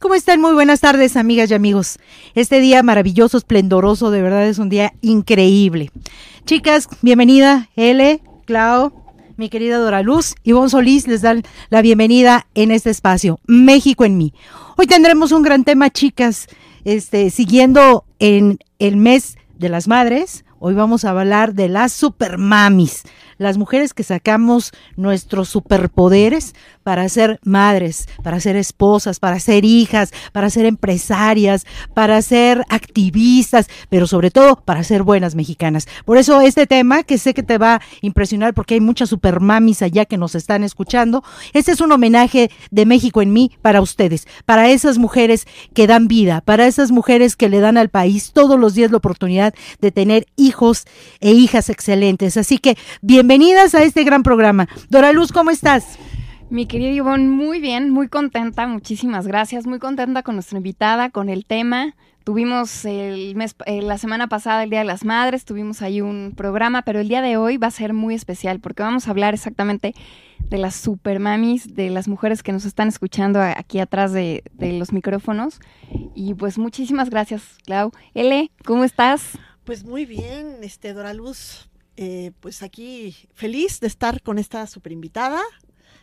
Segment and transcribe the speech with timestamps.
[0.00, 0.40] ¿Cómo están?
[0.40, 1.98] Muy buenas tardes, amigas y amigos.
[2.34, 5.90] Este día maravilloso, esplendoroso, de verdad es un día increíble.
[6.46, 8.94] Chicas, bienvenida, L, Clau,
[9.36, 14.16] mi querida Dora Luz, Ivonne Solís les dan la bienvenida en este espacio, México en
[14.16, 14.32] mí.
[14.78, 16.46] Hoy tendremos un gran tema, chicas,
[16.86, 23.02] este, siguiendo en el mes de las madres, hoy vamos a hablar de las supermamis
[23.40, 30.12] las mujeres que sacamos nuestros superpoderes para ser madres, para ser esposas, para ser hijas,
[30.32, 35.88] para ser empresarias, para ser activistas, pero sobre todo para ser buenas mexicanas.
[36.04, 39.80] Por eso este tema, que sé que te va a impresionar porque hay muchas supermamis
[39.80, 44.28] allá que nos están escuchando, este es un homenaje de México en mí para ustedes,
[44.44, 48.60] para esas mujeres que dan vida, para esas mujeres que le dan al país todos
[48.60, 50.49] los días la oportunidad de tener hijos
[51.20, 52.36] e hijas excelentes.
[52.36, 54.68] Así que bienvenidas a este gran programa.
[54.88, 55.98] Dora Luz, ¿cómo estás?
[56.50, 61.28] Mi querida Ivonne, muy bien, muy contenta, muchísimas gracias, muy contenta con nuestra invitada, con
[61.28, 61.94] el tema.
[62.24, 66.34] Tuvimos el mes, eh, la semana pasada, el Día de las Madres, tuvimos ahí un
[66.36, 69.32] programa, pero el día de hoy va a ser muy especial porque vamos a hablar
[69.32, 69.94] exactamente
[70.50, 74.92] de las supermamis, de las mujeres que nos están escuchando aquí atrás de, de los
[74.92, 75.60] micrófonos.
[76.16, 77.92] Y pues muchísimas gracias, Clau.
[78.14, 79.38] L, ¿cómo estás?
[79.64, 84.90] Pues muy bien, este Dora Luz, eh, pues aquí feliz de estar con esta super
[84.90, 85.42] invitada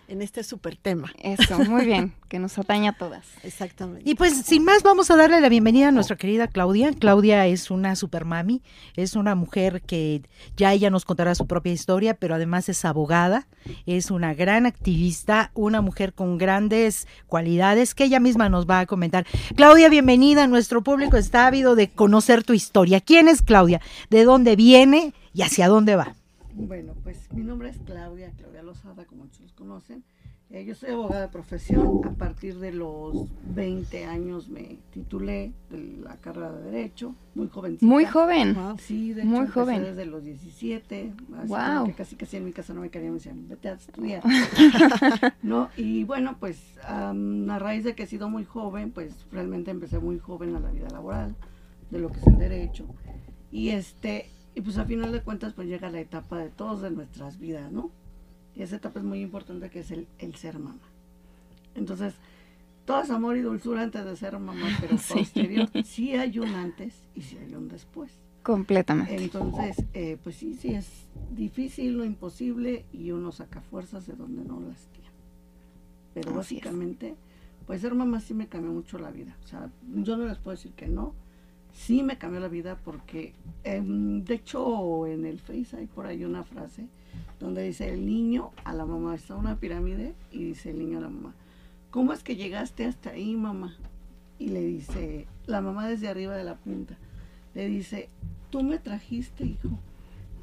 [0.07, 1.11] en este super tema.
[1.21, 3.25] Eso, muy bien, que nos atañe a todas.
[3.43, 4.09] Exactamente.
[4.09, 6.91] Y pues sin más vamos a darle la bienvenida a nuestra querida Claudia.
[6.93, 8.61] Claudia es una super mami,
[8.95, 10.21] es una mujer que
[10.55, 13.47] ya ella nos contará su propia historia, pero además es abogada,
[13.85, 18.85] es una gran activista, una mujer con grandes cualidades que ella misma nos va a
[18.85, 19.25] comentar.
[19.55, 23.01] Claudia, bienvenida, nuestro público está ávido de conocer tu historia.
[23.01, 23.81] ¿Quién es Claudia?
[24.09, 25.13] ¿De dónde viene?
[25.37, 26.15] y hacia dónde va.
[26.59, 30.03] Bueno, pues mi nombre es Claudia, Claudia Lozada, como muchos conocen.
[30.49, 32.01] Eh, yo soy abogada de profesión.
[32.05, 37.77] A partir de los 20 años me titulé de la carrera de Derecho, muy joven.
[37.81, 38.57] Muy joven.
[38.79, 39.83] Sí, de muy joven.
[39.83, 41.13] desde los 17.
[41.45, 41.85] wow.
[41.85, 44.23] Que casi casi en mi casa no me querían, me decían, vete a estudiar.
[45.43, 45.69] ¿No?
[45.77, 47.13] Y bueno, pues a
[47.59, 50.89] raíz de que he sido muy joven, pues realmente empecé muy joven a la vida
[50.89, 51.35] laboral,
[51.91, 52.87] de lo que es el derecho.
[53.51, 56.89] Y este, y pues a final de cuentas pues llega la etapa de todos de
[56.89, 57.91] nuestras vidas, ¿no?
[58.55, 60.81] Y esa etapa es muy importante que es el, ser mamá.
[61.75, 62.15] Entonces,
[62.83, 65.13] todo es amor y dulzura antes de ser mamá, pero sí.
[65.13, 68.09] posterior sí hay un antes y sí hay un después.
[68.41, 69.15] Completamente.
[69.15, 74.43] Entonces, eh, pues sí, sí es difícil, lo imposible y uno saca fuerzas de donde
[74.43, 75.11] no las tiene.
[76.15, 77.13] Pero básicamente,
[77.67, 79.37] pues ser mamá sí me cambió mucho la vida.
[79.43, 81.13] O sea, yo no les puedo decir que no
[81.77, 83.33] sí me cambió la vida porque,
[83.63, 86.87] em, de hecho, en el Face hay por ahí una frase
[87.39, 91.01] donde dice el niño a la mamá, está una pirámide y dice el niño a
[91.01, 91.35] la mamá,
[91.91, 93.75] ¿cómo es que llegaste hasta ahí, mamá?
[94.39, 96.97] Y le dice, la mamá desde arriba de la punta,
[97.53, 98.09] le dice,
[98.49, 99.69] tú me trajiste, hijo.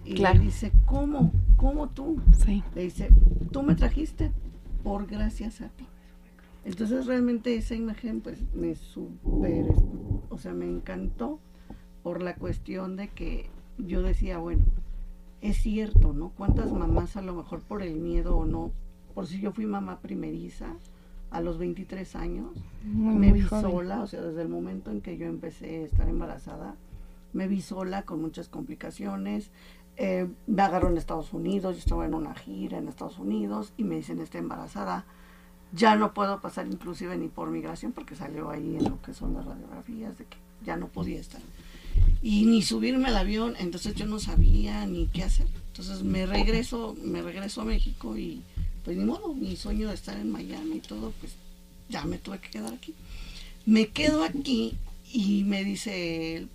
[0.05, 1.33] Y le dice, ¿cómo?
[1.56, 2.21] ¿Cómo tú?
[2.45, 2.62] Sí.
[2.75, 3.09] Le dice,
[3.51, 4.31] tú me trajiste
[4.83, 5.87] por gracias a ti.
[6.65, 9.66] Entonces realmente esa imagen pues me super,
[10.34, 11.39] o sea, me encantó
[12.03, 13.48] por la cuestión de que
[13.78, 14.65] yo decía, bueno,
[15.41, 16.31] es cierto, ¿no?
[16.36, 18.72] ¿Cuántas mamás a lo mejor por el miedo o no?
[19.15, 20.66] Por si yo fui mamá primeriza
[21.31, 22.51] a los 23 años,
[22.84, 26.75] me vi sola, o sea, desde el momento en que yo empecé a estar embarazada,
[27.33, 29.51] me vi sola con muchas complicaciones.
[29.97, 33.84] Eh, me agarró en Estados Unidos, yo estaba en una gira en Estados Unidos y
[33.84, 35.04] me dicen, está embarazada
[35.74, 39.34] ya no puedo pasar inclusive ni por migración porque salió ahí en lo que son
[39.34, 41.41] las radiografías de que ya no podía estar.
[42.22, 45.47] Y ni subirme al avión, entonces yo no sabía ni qué hacer.
[45.68, 48.42] Entonces me regreso, me regreso a México y
[48.84, 51.32] pues ni modo, mi sueño de estar en Miami y todo, pues
[51.88, 52.94] ya me tuve que quedar aquí.
[53.66, 54.77] Me quedo aquí
[55.12, 56.48] y me dice el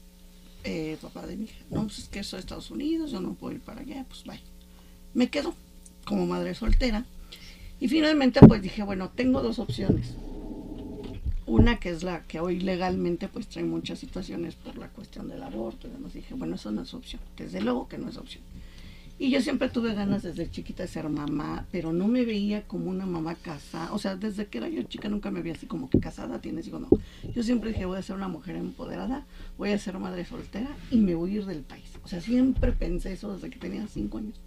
[0.64, 3.34] eh, papá de mi hija, no, pues es que soy de Estados Unidos, yo no
[3.34, 4.42] puedo ir para allá, pues vaya.
[5.14, 5.56] Me quedo
[6.06, 7.06] como madre soltera.
[7.80, 10.16] Y finalmente pues dije, bueno, tengo dos opciones.
[11.46, 15.42] Una que es la que hoy legalmente pues trae muchas situaciones por la cuestión del
[15.42, 16.14] aborto y demás.
[16.14, 17.22] Dije, bueno, eso no es opción.
[17.38, 18.44] Desde luego que no es opción.
[19.22, 22.90] Y yo siempre tuve ganas desde chiquita de ser mamá, pero no me veía como
[22.90, 23.92] una mamá casada.
[23.92, 26.68] O sea, desde que era yo chica nunca me veía así como que casada, tienes
[26.68, 26.88] hijo, no.
[27.36, 29.26] Yo siempre dije, voy a ser una mujer empoderada,
[29.58, 31.84] voy a ser madre soltera y me voy a ir del país.
[32.02, 34.40] O sea, siempre pensé eso desde que tenía cinco años.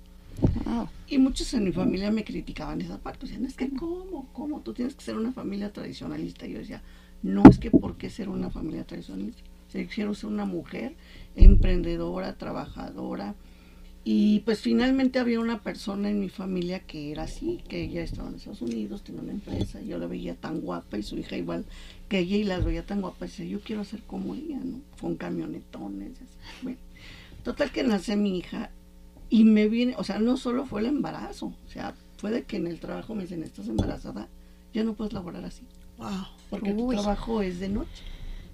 [1.07, 3.27] Y muchos en mi familia me criticaban esa parte.
[3.27, 4.29] Decían, es que ¿cómo?
[4.33, 4.61] ¿Cómo?
[4.61, 6.47] Tú tienes que ser una familia tradicionalista.
[6.47, 6.83] Yo decía,
[7.23, 9.43] no es que por qué ser una familia tradicionalista.
[9.95, 10.95] Quiero ser una mujer
[11.37, 13.35] emprendedora, trabajadora.
[14.05, 18.29] Y pues finalmente había una persona en mi familia que era así, que ella estaba
[18.29, 21.65] en Estados Unidos, tenía una empresa, yo la veía tan guapa y su hija igual
[22.09, 24.81] que ella y las veía tan guapa y decía, yo quiero ser como ella, ¿no?
[25.01, 26.17] Con camionetones.
[26.17, 26.37] así.
[26.63, 26.79] Bueno,
[27.45, 28.71] total que nace mi hija
[29.33, 32.57] y me viene, o sea, no solo fue el embarazo, o sea, fue de que
[32.59, 34.29] en el trabajo me dicen, estás embarazada,
[34.75, 35.63] ya no puedes laborar así,
[35.97, 36.11] Wow.
[36.51, 36.97] porque tu Uy.
[36.97, 38.03] trabajo es de noche.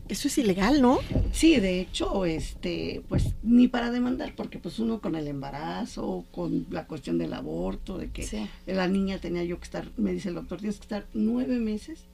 [0.09, 1.01] Eso es ilegal, ¿no?
[1.33, 6.67] Sí, de hecho, este, pues ni para demandar, porque pues uno con el embarazo, con
[6.71, 8.49] la cuestión del aborto, de que Sí.
[8.67, 12.05] la niña tenía yo que estar, me dice el doctor, tienes que estar nueve meses,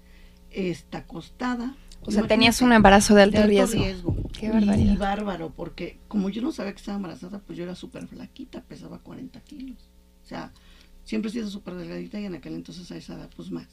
[0.50, 1.76] está acostada.
[2.06, 3.82] O sea, tenías un embarazo de alto, riesgo.
[4.32, 4.96] Qué Y barbaridad.
[4.98, 8.98] bárbaro, porque como yo no sabía que estaba embarazada, pues yo era súper flaquita, pesaba
[8.98, 9.90] 40 kilos.
[10.24, 10.52] O sea,
[11.04, 13.68] siempre he sido súper delgadita y en aquel entonces a esa edad, pues más.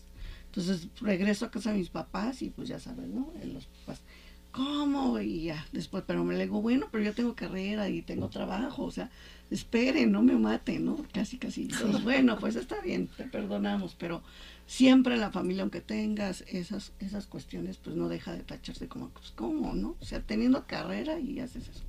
[0.45, 3.31] Entonces regreso a casa de mis papás y pues ya sabes, ¿no?
[3.41, 4.03] Eh, Los papás,
[4.51, 5.19] ¿cómo?
[5.19, 8.83] Y ya, después, pero me le digo, bueno, pero yo tengo carrera y tengo trabajo,
[8.83, 9.09] o sea,
[9.51, 10.97] esperen, no me maten, ¿no?
[11.13, 11.63] Casi, casi.
[11.63, 14.23] Entonces, bueno, pues está bien, te perdonamos, pero
[14.65, 19.31] siempre la familia, aunque tengas esas, esas cuestiones, pues no deja de tacharse como, pues,
[19.35, 19.95] ¿cómo, no?
[19.99, 21.83] O sea, teniendo carrera y haces eso.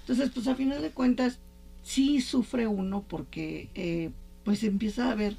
[0.00, 1.38] Entonces, pues a final de cuentas,
[1.82, 4.10] sí sufre uno porque, eh,
[4.44, 5.36] pues empieza a ver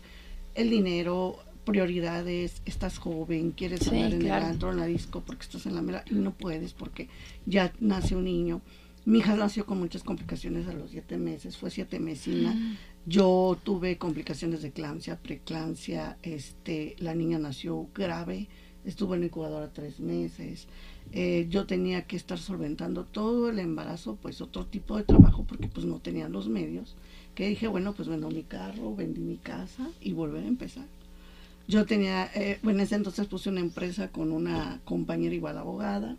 [0.55, 4.45] el dinero, prioridades, estás joven, quieres Sí, andar en claro.
[4.45, 7.09] el antro, en la disco, porque estás en la mera, y no puedes porque
[7.45, 8.61] ya nace un niño.
[9.05, 12.77] Mi hija nació con muchas complicaciones a los siete meses, fue siete mesina.
[13.05, 18.47] Yo tuve complicaciones de eclampsia, preeclampsia, este, la niña nació grave,
[18.85, 20.67] estuvo en incubadora tres meses.
[21.11, 25.67] Eh, yo tenía que estar solventando todo el embarazo, pues otro tipo de trabajo, porque
[25.67, 26.95] pues no tenía los medios.
[27.35, 30.85] Que dije, bueno, pues vendo mi carro, vendí mi casa y volver a empezar.
[31.67, 36.15] Yo tenía, eh, bueno, en ese entonces puse una empresa con una compañera igual abogada.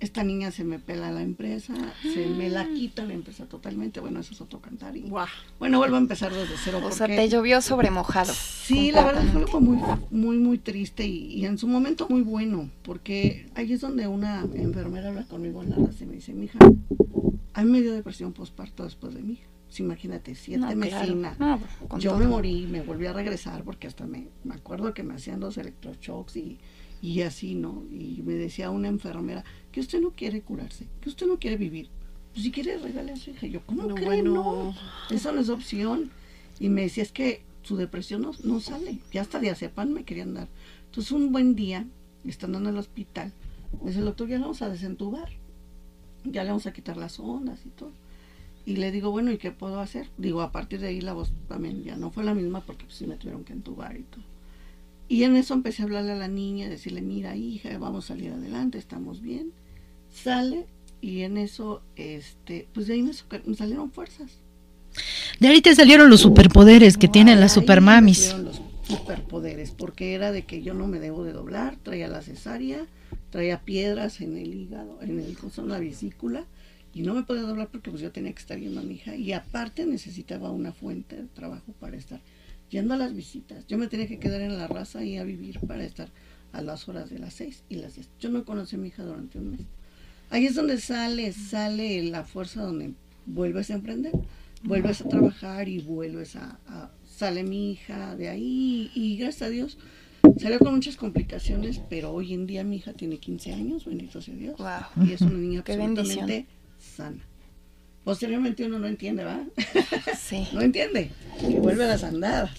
[0.00, 4.00] Esta niña se me pela la empresa, se me la quita la empresa totalmente.
[4.00, 4.96] Bueno, eso es otro cantar.
[4.96, 5.26] Y, Guau.
[5.58, 6.80] bueno, vuelvo a empezar desde cero.
[6.82, 8.32] O sea, te llovió sobre mojado.
[8.34, 9.78] Sí, la verdad fue algo muy,
[10.10, 14.40] muy, muy triste y, y en su momento muy bueno, porque ahí es donde una
[14.54, 16.58] enfermera habla conmigo en la raza y me dice, mija,
[17.52, 19.46] a mí me dio depresión postparto después de mi hija.
[19.66, 21.14] Pues imagínate, siete No, claro.
[21.38, 22.20] No, con Yo todo.
[22.20, 25.58] me morí, me volví a regresar porque hasta me, me acuerdo que me hacían los
[25.58, 26.58] electroshocks y,
[27.00, 27.84] y así, ¿no?
[27.90, 31.88] Y me decía una enfermera que usted no quiere curarse, que usted no quiere vivir.
[32.32, 33.46] Pues si quiere regale a su hija.
[33.46, 34.06] Yo, ¿cómo No, cree?
[34.06, 34.34] bueno.
[34.34, 34.74] No,
[35.14, 36.10] eso no es opción.
[36.58, 38.98] Y me decía, es que su depresión no, no sale.
[39.12, 40.48] Ya hasta diazepam me querían dar.
[40.86, 41.86] Entonces un buen día,
[42.24, 43.32] estando en el hospital,
[43.80, 45.28] me dice el doctor, ya la vamos a desentubar.
[46.24, 47.92] Ya le vamos a quitar las ondas y todo.
[48.66, 50.08] Y le digo, bueno, ¿y qué puedo hacer?
[50.18, 52.96] Digo, a partir de ahí la voz también ya no fue la misma porque pues
[52.96, 54.22] sí me tuvieron que entubar y todo.
[55.08, 58.30] Y en eso empecé a hablarle a la niña, decirle, mira hija, vamos a salir
[58.32, 59.52] adelante, estamos bien.
[60.12, 60.66] Sale
[61.00, 63.12] y en eso, este, pues de ahí me,
[63.54, 64.30] salieron fuerzas.
[65.38, 68.34] De ahí te salieron los superpoderes que No, tienen las supermamis.
[68.34, 72.86] los superpoderes, porque era de que yo no me debo de doblar, traía la cesárea,
[73.30, 76.44] traía piedras en el hígado, en el corazón, la vesícula,
[76.92, 79.14] y no me podía doblar porque pues yo tenía que estar yendo a mi hija,
[79.14, 82.20] y aparte necesitaba una fuente de trabajo para estar
[82.68, 83.66] yendo a las visitas.
[83.68, 86.08] Yo me tenía que quedar en la raza y a vivir para estar
[86.52, 88.08] a las horas de las seis y las diez.
[88.18, 89.60] Yo no conocí a mi hija durante un mes.
[90.30, 92.92] Ahí es donde sale, sale la fuerza donde
[93.26, 94.12] vuelves a emprender,
[94.62, 99.50] vuelves a trabajar y vuelves a, a- sale mi hija de ahí y gracias a
[99.50, 99.76] Dios
[100.38, 104.34] salió con muchas complicaciones, pero hoy en día mi hija tiene 15 años, bendito sea
[104.34, 105.06] Dios, Wow.
[105.06, 106.46] y es una niña Qué absolutamente
[106.78, 107.18] sana.
[108.04, 109.44] Posteriormente uno no entiende, ¿va?
[110.18, 110.46] Sí.
[110.54, 111.10] no entiende,
[111.46, 112.50] y vuelve a las andadas.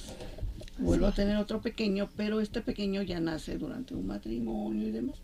[0.78, 5.16] Vuelvo a tener otro pequeño, pero este pequeño ya nace durante un matrimonio y demás.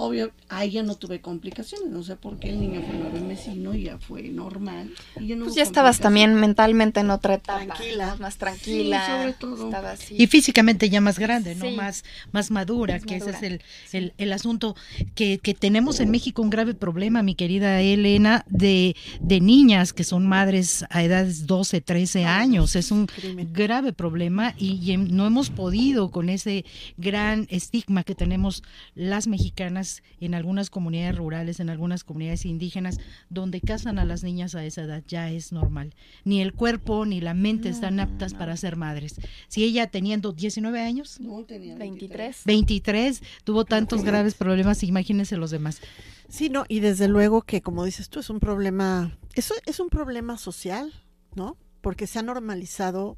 [0.00, 3.74] Obvio, ahí ya no tuve complicaciones, no sé por qué el niño fue nueve mesino
[3.74, 4.90] y ya fue normal.
[5.20, 7.64] Y ya no Pues ya estabas también mentalmente en otra etapa.
[7.74, 8.16] Tranquila.
[8.20, 9.04] Más tranquila.
[9.04, 9.64] Sí, sobre todo.
[9.66, 10.14] Estaba así.
[10.16, 11.66] Y físicamente ya más grande, ¿no?
[11.68, 11.74] Sí.
[11.74, 13.60] Más, más madura, Más que ese es el,
[13.92, 14.76] el, el asunto
[15.16, 20.04] que, que tenemos en México un grave problema, mi querida Elena, de, de niñas que
[20.04, 22.76] son madres a edades 12, 13 años.
[22.76, 23.52] Es un crimen.
[23.52, 26.64] grave problema y, y em- no hemos podido con ese
[26.96, 28.62] gran estigma que tenemos
[28.94, 29.87] las mexicanas
[30.20, 32.98] en algunas comunidades rurales, en algunas comunidades indígenas,
[33.30, 35.94] donde casan a las niñas a esa edad, ya es normal.
[36.24, 39.16] Ni el cuerpo ni la mente están aptas para ser madres.
[39.48, 42.42] Si ella teniendo 19 años, No, tenía 23.
[42.44, 45.80] 23, tuvo tantos graves problemas, imagínense los demás.
[46.28, 49.88] Sí, no, y desde luego que como dices tú, es un problema, eso es un
[49.88, 50.92] problema social,
[51.34, 51.56] ¿no?
[51.80, 53.16] Porque se ha normalizado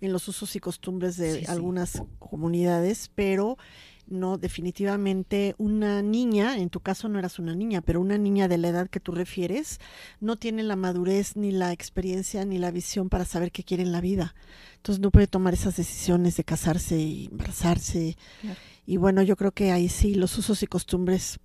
[0.00, 1.50] en los usos y costumbres de Sí, sí.
[1.50, 3.56] algunas comunidades, pero
[4.08, 8.58] no, definitivamente una niña, en tu caso no eras una niña, pero una niña de
[8.58, 9.80] la edad que tú refieres,
[10.20, 13.92] no tiene la madurez, ni la experiencia, ni la visión para saber qué quiere en
[13.92, 14.34] la vida.
[14.76, 18.16] Entonces no puede tomar esas decisiones de casarse y embarazarse.
[18.40, 18.58] Claro.
[18.86, 21.40] Y bueno, yo creo que ahí sí, los usos y costumbres,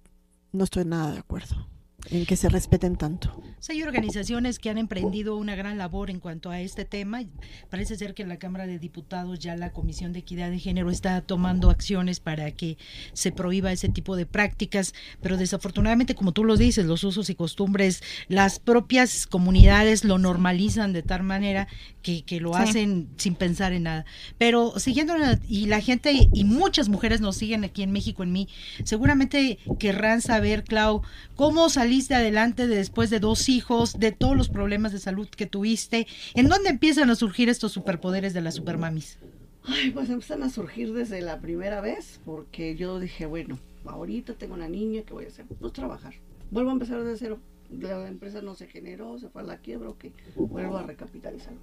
[0.51, 1.71] no estoy nada de acuerdo
[2.10, 3.41] en que se respeten tanto.
[3.70, 7.22] Hay organizaciones que han emprendido una gran labor en cuanto a este tema.
[7.70, 10.89] Parece ser que en la Cámara de Diputados ya la Comisión de Equidad de Género
[10.89, 12.77] está tomando acciones para que
[13.13, 17.36] se prohíba ese tipo de prácticas, pero desafortunadamente, como tú lo dices, los usos y
[17.36, 21.67] costumbres, las propias comunidades lo normalizan de tal manera
[22.01, 22.60] que, que lo Sí.
[22.63, 24.05] hacen sin pensar en nada.
[24.39, 28.31] Pero siguiendo, la- y la gente y muchas mujeres nos siguen aquí en México, en
[28.31, 28.48] mí,
[28.84, 31.03] seguramente querrán saber, Clau,
[31.36, 36.07] cómo saliste adelante después de dos hijos, de todos los problemas de salud que tuviste,
[36.36, 39.17] ¿en dónde empiezan a surgir estos superpoderes de las supermamis?
[39.65, 44.53] Ay, pues empiezan a surgir desde la primera vez, porque yo dije, bueno, ahorita tengo
[44.53, 45.45] una niña, ¿qué voy a hacer?
[45.60, 46.13] Pues trabajar.
[46.50, 47.39] Vuelvo a empezar desde cero.
[47.69, 50.05] La empresa no se generó, se fue a la quiebra, ok,
[50.38, 51.55] vuelvo a recapitalizar.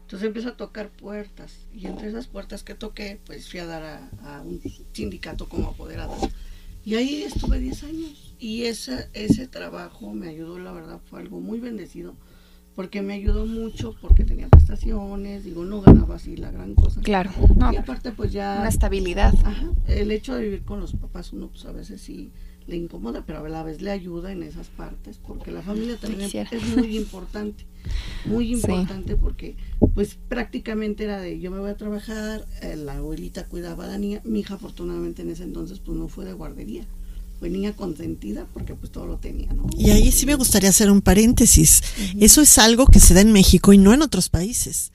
[0.00, 3.84] Entonces empiezo a tocar puertas, y entre esas puertas que toqué, pues fui a dar
[3.84, 4.60] a, a un
[4.92, 6.16] sindicato como apoderada.
[6.84, 11.40] Y ahí estuve 10 años, y esa, ese trabajo me ayudó, la verdad, fue algo
[11.40, 12.14] muy bendecido,
[12.74, 17.00] porque me ayudó mucho, porque tenía prestaciones, digo, no ganaba así la gran cosa.
[17.00, 17.30] Claro.
[17.56, 19.34] No, y aparte pues ya una estabilidad.
[19.44, 22.30] ajá, el hecho de vivir con los papás uno pues a veces sí
[22.66, 26.28] le incomoda pero a la vez le ayuda en esas partes porque la familia también
[26.50, 27.64] es muy importante
[28.24, 28.54] muy Sí.
[28.54, 29.56] importante porque
[29.94, 33.98] pues prácticamente era de yo me voy a trabajar eh, la abuelita cuidaba a la
[33.98, 36.84] niña mi hija afortunadamente en ese entonces pues no fue de guardería
[37.46, 40.90] fue niña consentida porque pues todo lo tenía no Y ahí sí me gustaría hacer
[40.90, 41.80] un paréntesis.
[42.18, 44.90] Eso es algo que se da en México y no en otros países.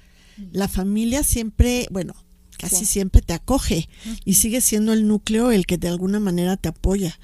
[0.51, 2.13] La familia siempre, bueno,
[2.57, 2.85] casi Sí.
[2.85, 3.87] siempre te acoge
[4.25, 7.17] y sigue siendo el núcleo el que de alguna manera te apoya.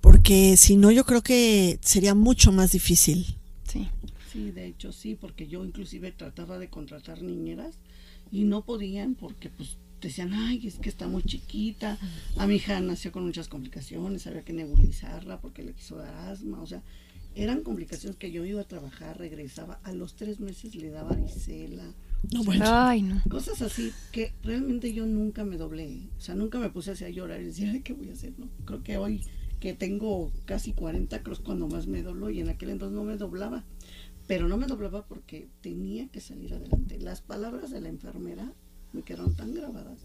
[0.00, 3.36] Porque si no, yo creo que sería mucho más difícil.
[3.70, 3.88] Sí.
[4.32, 7.74] Sí, de hecho sí, porque yo inclusive trataba de contratar niñeras
[8.32, 9.76] y no podían porque pues
[10.08, 11.98] decían, ay, es que está muy chiquita,
[12.36, 16.60] a mi hija nació con muchas complicaciones, había que nebulizarla porque le quiso dar asma,
[16.60, 16.82] o sea,
[17.34, 21.84] eran complicaciones que yo iba a trabajar, regresaba, a los tres meses le daba varicela,
[22.32, 22.64] No, bueno.
[22.66, 23.22] Ay, no.
[23.28, 27.10] cosas así que realmente yo nunca me doblé, o sea, nunca me puse así a
[27.10, 28.32] llorar y decía, ay, ¿qué voy a hacer?
[28.38, 29.22] No, creo que hoy
[29.60, 33.16] que tengo casi 40 creo cuando más me doblo y en aquel entonces no me
[33.16, 33.64] doblaba,
[34.26, 36.98] pero no me doblaba porque tenía que salir adelante.
[36.98, 38.52] Las palabras de la enfermera
[38.92, 40.00] me quedaron tan grabadas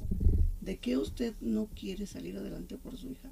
[0.62, 3.32] de que usted no quiere salir adelante por su hija.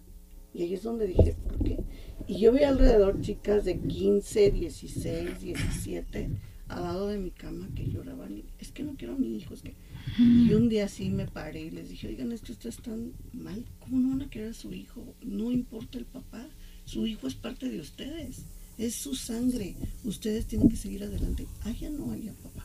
[0.53, 1.79] Y ahí es donde dije, ¿por qué?
[2.27, 6.29] Y yo vi alrededor chicas de 15, 16, 17
[6.69, 8.37] al lado de mi cama que lloraban.
[8.37, 9.75] y, Es que no quiero a mi hijo, es que...
[10.17, 13.65] Y un día sí me paré y les dije, oigan, es que ustedes están mal.
[13.79, 15.15] ¿Cómo no van a querer a su hijo?
[15.21, 16.47] No importa el papá.
[16.85, 18.45] Su hijo es parte de ustedes.
[18.77, 19.75] Es su sangre.
[20.03, 21.47] Ustedes tienen que seguir adelante.
[21.63, 22.63] Allá no, allá papá.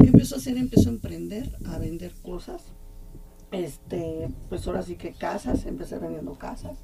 [0.00, 0.56] ¿Qué empezó a hacer?
[0.56, 2.62] Empezó a emprender, a vender cosas.
[3.50, 6.78] Este, pues ahora sí que casas, empecé vendiendo casas.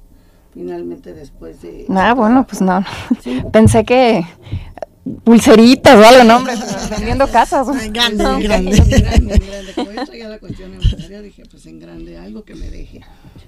[0.53, 1.85] Finalmente después de...
[1.89, 2.83] Ah, bueno, pues no.
[3.21, 3.41] Sí.
[3.51, 4.23] Pensé que
[5.23, 6.53] pulseritas o algo, no, hombre,
[6.91, 7.67] vendiendo casas.
[7.69, 8.77] Ay, grande, No, grande.
[8.77, 9.73] En grande, en grande.
[9.75, 13.01] Como yo traía la cuestión empresaria, dije, pues en grande, algo que me deje.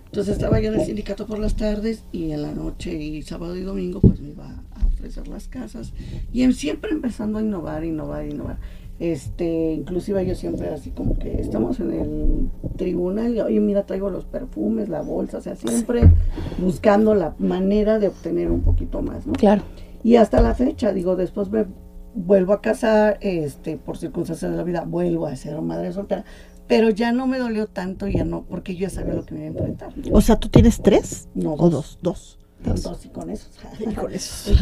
[0.06, 3.56] Entonces estaba yo en el sindicato por las tardes y en la noche y sábado
[3.56, 5.94] y domingo pues me iba a ofrecer las casas
[6.34, 8.58] y en- siempre empezando a innovar, innovar, innovar.
[9.00, 14.12] Este, inclusive yo siempre así como que estamos en el tribunal y oye mira traigo
[14.12, 16.12] los perfumes, la bolsa, o sea, siempre
[16.60, 19.34] buscando la manera de obtener un poquito más, ¿no?
[19.34, 19.64] Claro.
[20.04, 21.66] Y hasta la fecha, digo, después me
[22.14, 26.26] vuelvo a casar, este, por circunstancias de la vida, vuelvo a ser madre soltera,
[26.68, 29.42] pero ya no me dolió tanto, ya no, porque yo ya sabía lo que me
[29.42, 29.94] iba a enfrentar.
[30.12, 31.28] O sea, ¿tú tienes tres?
[31.34, 32.00] No, ¿O dos.
[32.02, 32.40] dos?
[32.64, 33.06] Dos.
[33.06, 33.52] Y con esos.
[33.80, 34.56] Y con esos.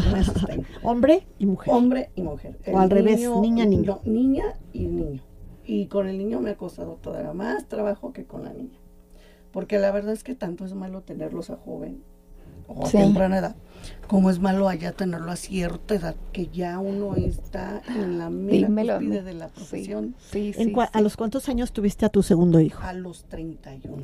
[0.84, 1.74] Hombre y mujer.
[1.74, 2.58] Hombre y mujer.
[2.72, 4.02] O al revés, niña, niño.
[4.06, 5.22] no, niña y niño.
[5.66, 8.78] Y con el niño me ha costado todavía más trabajo que con la niña.
[9.52, 12.02] Porque la verdad es que tanto es malo tenerlos a joven
[12.68, 12.98] o a Sí.
[12.98, 13.56] temprana edad,
[14.08, 18.68] como es malo allá tenerlo a cierta edad, que ya uno está en la mera
[19.00, 20.92] cúspide de la profesión Sí, ¿En sí, cua- sí.
[20.94, 22.82] ¿A los cuántos años tuviste a tu segundo hijo?
[22.84, 24.04] a los 31.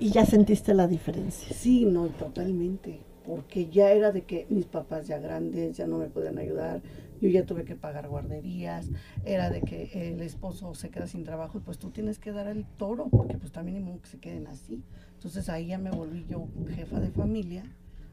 [0.00, 1.52] Y ya sentiste la diferencia.
[1.56, 3.00] Sí, no, totalmente.
[3.28, 6.80] Porque ya era de que mis papás ya grandes ya no me podían ayudar.
[7.20, 8.88] Yo ya tuve que pagar guarderías.
[9.22, 12.46] Era de que el esposo se queda sin trabajo y pues tú tienes que dar
[12.46, 14.82] el toro porque pues también modo que se queden así.
[15.12, 17.64] Entonces ahí ya me volví yo jefa de familia.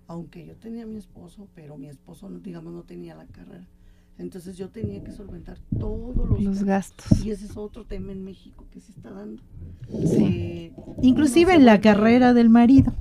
[0.07, 3.69] Aunque yo tenía a mi esposo, pero mi esposo, digamos, no tenía la carrera.
[4.17, 7.23] Entonces yo tenía que solventar todos los, Los gastos.
[7.25, 9.41] Y ese es otro tema en México que se está dando.
[9.89, 10.25] Sí.
[10.25, 12.93] Eh, Inclusive en la carrera del marido.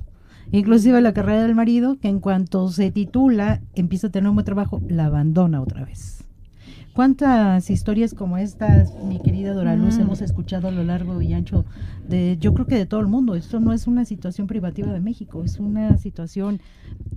[0.51, 4.45] Inclusive la carrera del marido, que en cuanto se titula, empieza a tener un buen
[4.45, 6.23] trabajo, la abandona otra vez.
[6.93, 10.01] ¿Cuántas historias como estas, mi querida Dora Luz, Mm.
[10.01, 11.65] hemos escuchado a lo largo y ancho
[12.07, 13.35] de, yo creo que de todo el mundo?
[13.35, 16.61] Esto no es una situación privativa de México, es una situación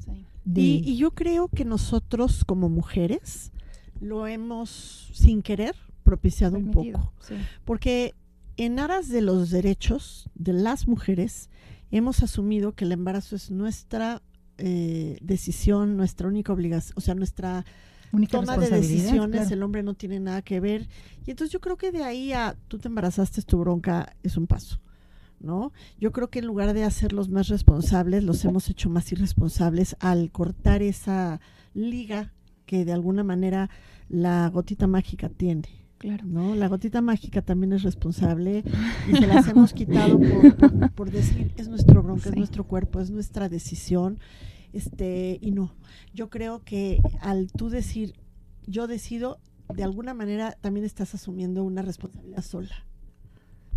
[0.04, 0.25] Sí.
[0.44, 0.61] de...
[0.61, 3.52] Y, y yo creo que nosotros como mujeres
[4.00, 7.12] lo hemos, sin querer, propiciado un poco.
[7.20, 7.35] sí.
[7.64, 8.14] Porque
[8.56, 11.50] en aras de los derechos de las mujeres,
[11.90, 14.23] hemos asumido que el embarazo es nuestra
[14.59, 17.64] eh, decisión, nuestra única obligación, o sea, nuestra
[18.12, 19.54] única toma de decisiones, claro.
[19.54, 20.88] el hombre no tiene nada que ver.
[21.26, 24.37] Y entonces yo creo que de ahí a tú te embarazaste, es tu bronca, es
[24.37, 24.80] un paso.
[25.40, 25.73] ¿No?
[26.00, 30.33] Yo creo que en lugar de hacerlos más responsables, los hemos hecho más irresponsables al
[30.33, 31.40] cortar esa
[31.75, 32.33] liga
[32.66, 33.71] que de alguna manera
[34.09, 35.68] la gotita mágica tiene.
[35.99, 36.25] Claro.
[36.26, 36.55] ¿no?
[36.55, 38.62] La gotita mágica también es responsable
[39.11, 43.00] y se las hemos quitado por, por- por decir es nuestro bronca, es nuestro cuerpo,
[43.00, 44.19] es nuestra decisión.
[44.73, 45.75] Este, y no,
[46.14, 48.14] yo creo que al tú decir
[48.67, 49.38] yo decido,
[49.75, 52.85] de alguna manera también estás asumiendo una responsabilidad sola.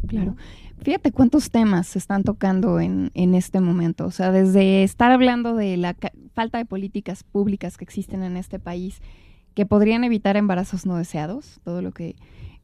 [0.08, 0.36] Claro.
[0.82, 4.06] Fíjate cuántos temas se están tocando en, en este momento.
[4.06, 5.96] O sea, desde estar hablando de la
[6.34, 9.00] falta de políticas públicas que existen en este país
[9.53, 12.16] que podrían evitar embarazos no deseados, todo lo que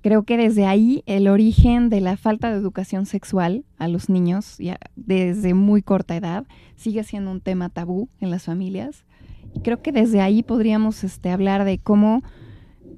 [0.02, 4.58] creo que desde ahí el origen de la falta de educación sexual a los niños
[4.96, 6.46] desde muy corta edad
[6.76, 9.04] sigue siendo un tema tabú en las familias.
[9.64, 12.22] Creo que desde ahí podríamos este, hablar de cómo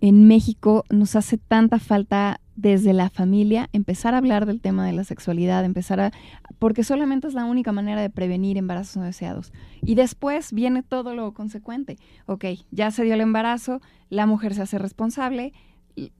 [0.01, 4.91] en México nos hace tanta falta desde la familia empezar a hablar del tema de
[4.91, 6.11] la sexualidad, empezar a
[6.59, 9.53] porque solamente es la única manera de prevenir embarazos no deseados.
[9.81, 11.97] Y después viene todo lo consecuente.
[12.25, 15.53] Ok, ya se dio el embarazo, la mujer se hace responsable,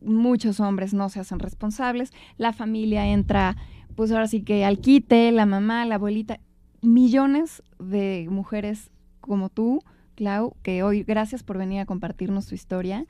[0.02, 3.58] muchos hombres no se hacen responsables, la familia entra,
[3.96, 6.40] pues ahora sí que al quite, la mamá, la abuelita,
[6.82, 9.82] millones de mujeres como tú,
[10.16, 13.06] Clau, que hoy gracias por venir a compartirnos tu historia,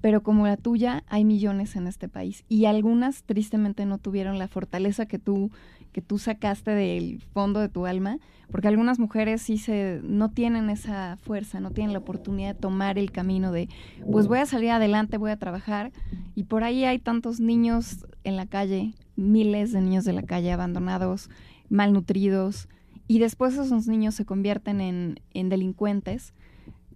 [0.00, 4.48] pero como la tuya hay millones en este país y algunas tristemente no tuvieron la
[4.48, 5.50] fortaleza que tú
[5.92, 8.18] que tú sacaste del fondo de tu alma,
[8.50, 12.98] porque algunas mujeres sí se no tienen esa fuerza, no tienen la oportunidad de tomar
[12.98, 13.68] el camino de
[14.10, 15.92] pues voy a salir adelante, voy a trabajar
[16.34, 20.50] y por ahí hay tantos niños en la calle, miles de niños de la calle
[20.50, 21.28] abandonados,
[21.68, 22.68] malnutridos
[23.06, 26.32] y después esos niños se convierten en, en delincuentes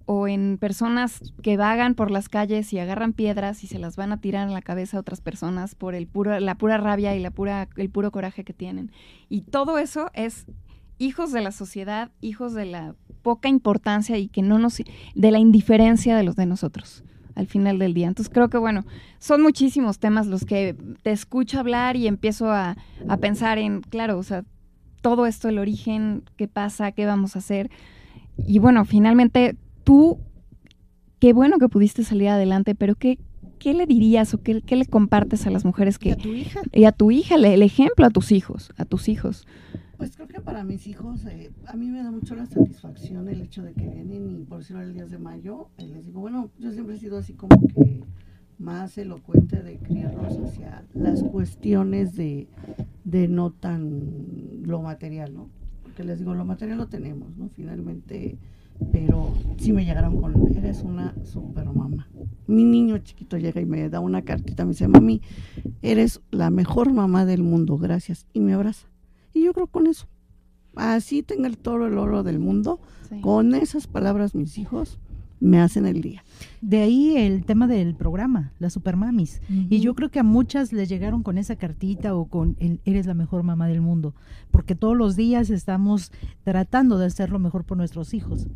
[0.07, 4.13] o en personas que vagan por las calles y agarran piedras y se las van
[4.13, 6.09] a tirar en la cabeza a otras personas por el
[6.41, 8.93] la pura rabia y la pura, el puro coraje que tienen.
[9.29, 10.47] Y todo eso es
[10.99, 15.39] hijos de la sociedad, hijos de la poca importancia y que no nos de la
[15.41, 17.03] indiferencia de los de nosotros
[17.35, 18.07] al final del día.
[18.07, 18.87] Entonces creo que bueno,
[19.19, 22.77] son muchísimos temas los que te escucho hablar y empiezo a,
[23.09, 24.45] a pensar en, claro, o sea,
[25.03, 27.71] todo esto, el origen, qué pasa, qué vamos a hacer.
[28.39, 30.19] Y bueno, finalmente tú,
[31.21, 33.19] qué bueno que pudiste salir adelante, pero ¿qué,
[33.61, 36.09] qué le dirías o qué, qué le compartes a las mujeres que...
[36.09, 36.61] ¿Y a tu hija?
[36.73, 39.47] Y a tu hija, el ejemplo a tus hijos, a tus hijos.
[39.97, 43.41] Pues creo que para mis hijos, eh, a mí me da mucho la satisfacción el
[43.41, 46.51] hecho de que vienen y por decirlo el 10 de mayo, eh, les digo, bueno,
[46.59, 48.03] yo siempre he sido así como que
[48.59, 52.49] más elocuente de criarlos hacia las cuestiones de,
[53.05, 55.49] de no tan lo material, ¿no?
[55.85, 57.49] Porque les digo, lo material lo tenemos, ¿no?
[57.51, 58.37] Finalmente,
[58.93, 62.09] pero sí me llegaron con, eres una super mamá.
[62.47, 65.21] Mi niño chiquito llega y me da una cartita, me dice, mami,
[65.83, 68.87] eres la mejor mamá del mundo, gracias, y me abraza.
[69.33, 70.07] Y yo creo con eso.
[70.75, 72.81] Así tenga el toro el oro del mundo.
[73.09, 73.21] Sí.
[73.21, 74.99] Con esas palabras mis hijos
[75.41, 76.25] me hacen el día.
[76.61, 79.41] De ahí el tema del programa, las supermamis.
[79.49, 83.07] Y yo creo que a muchas les llegaron con esa cartita o con el eres
[83.07, 84.15] la mejor mamá del mundo,
[84.51, 86.13] porque todos los días estamos
[86.45, 88.47] tratando de hacer lo mejor por nuestros hijos.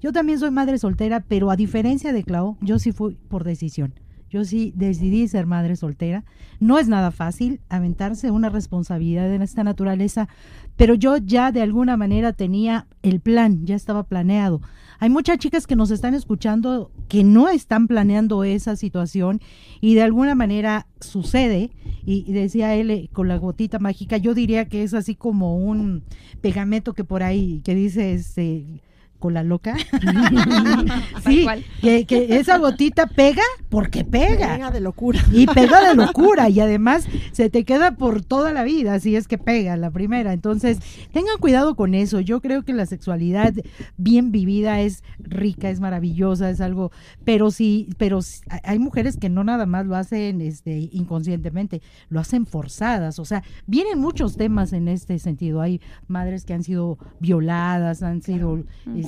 [0.00, 3.94] Yo también soy madre soltera, pero a diferencia de Clau, yo sí fui por decisión.
[4.30, 6.24] Yo sí decidí ser madre soltera.
[6.60, 10.28] No es nada fácil aventarse una responsabilidad de esta naturaleza,
[10.76, 14.60] pero yo ya de alguna manera tenía el plan, ya estaba planeado.
[15.00, 19.40] Hay muchas chicas que nos están escuchando que no están planeando esa situación
[19.80, 21.70] y de alguna manera sucede.
[22.04, 26.02] Y, decía él con la gotita mágica, yo diría que es así como un
[26.40, 28.82] pegamento que por ahí que dice este
[29.18, 29.76] con la loca.
[31.26, 31.46] sí,
[31.80, 34.54] que, que, esa gotita pega porque pega.
[34.54, 35.20] Pega de locura.
[35.32, 36.48] Y pega de locura.
[36.48, 40.32] Y además se te queda por toda la vida, si es que pega la primera.
[40.32, 40.78] Entonces,
[41.12, 42.20] tengan cuidado con eso.
[42.20, 43.52] Yo creo que la sexualidad
[43.96, 46.90] bien vivida es rica, es maravillosa, es algo.
[47.24, 48.20] Pero sí, pero
[48.62, 53.18] hay mujeres que no nada más lo hacen este, inconscientemente, lo hacen forzadas.
[53.18, 55.60] O sea, vienen muchos temas en este sentido.
[55.60, 58.62] Hay madres que han sido violadas, han sido
[58.96, 59.07] este,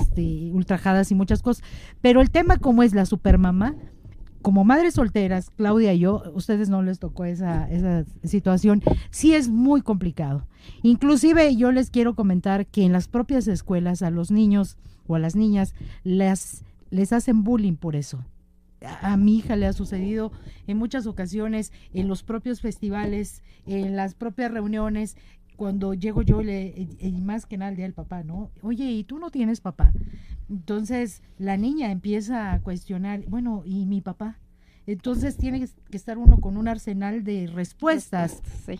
[0.53, 1.63] ultrajadas y muchas cosas.
[2.01, 3.75] Pero el tema como es la supermamá,
[4.41, 9.49] como madres solteras, Claudia y yo, ustedes no les tocó esa, esa situación, sí es
[9.49, 10.47] muy complicado.
[10.81, 15.19] Inclusive yo les quiero comentar que en las propias escuelas a los niños o a
[15.19, 18.23] las niñas les, les hacen bullying por eso.
[19.01, 20.31] A mi hija le ha sucedido
[20.65, 25.17] en muchas ocasiones, en los propios festivales, en las propias reuniones,
[25.61, 28.49] cuando llego yo, le, y más que nada el día del papá, ¿no?
[28.63, 29.93] Oye, ¿y tú no tienes papá?
[30.49, 34.39] Entonces la niña empieza a cuestionar, bueno, ¿y mi papá?
[34.87, 38.41] Entonces tiene que estar uno con un arsenal de respuestas.
[38.65, 38.79] Sí.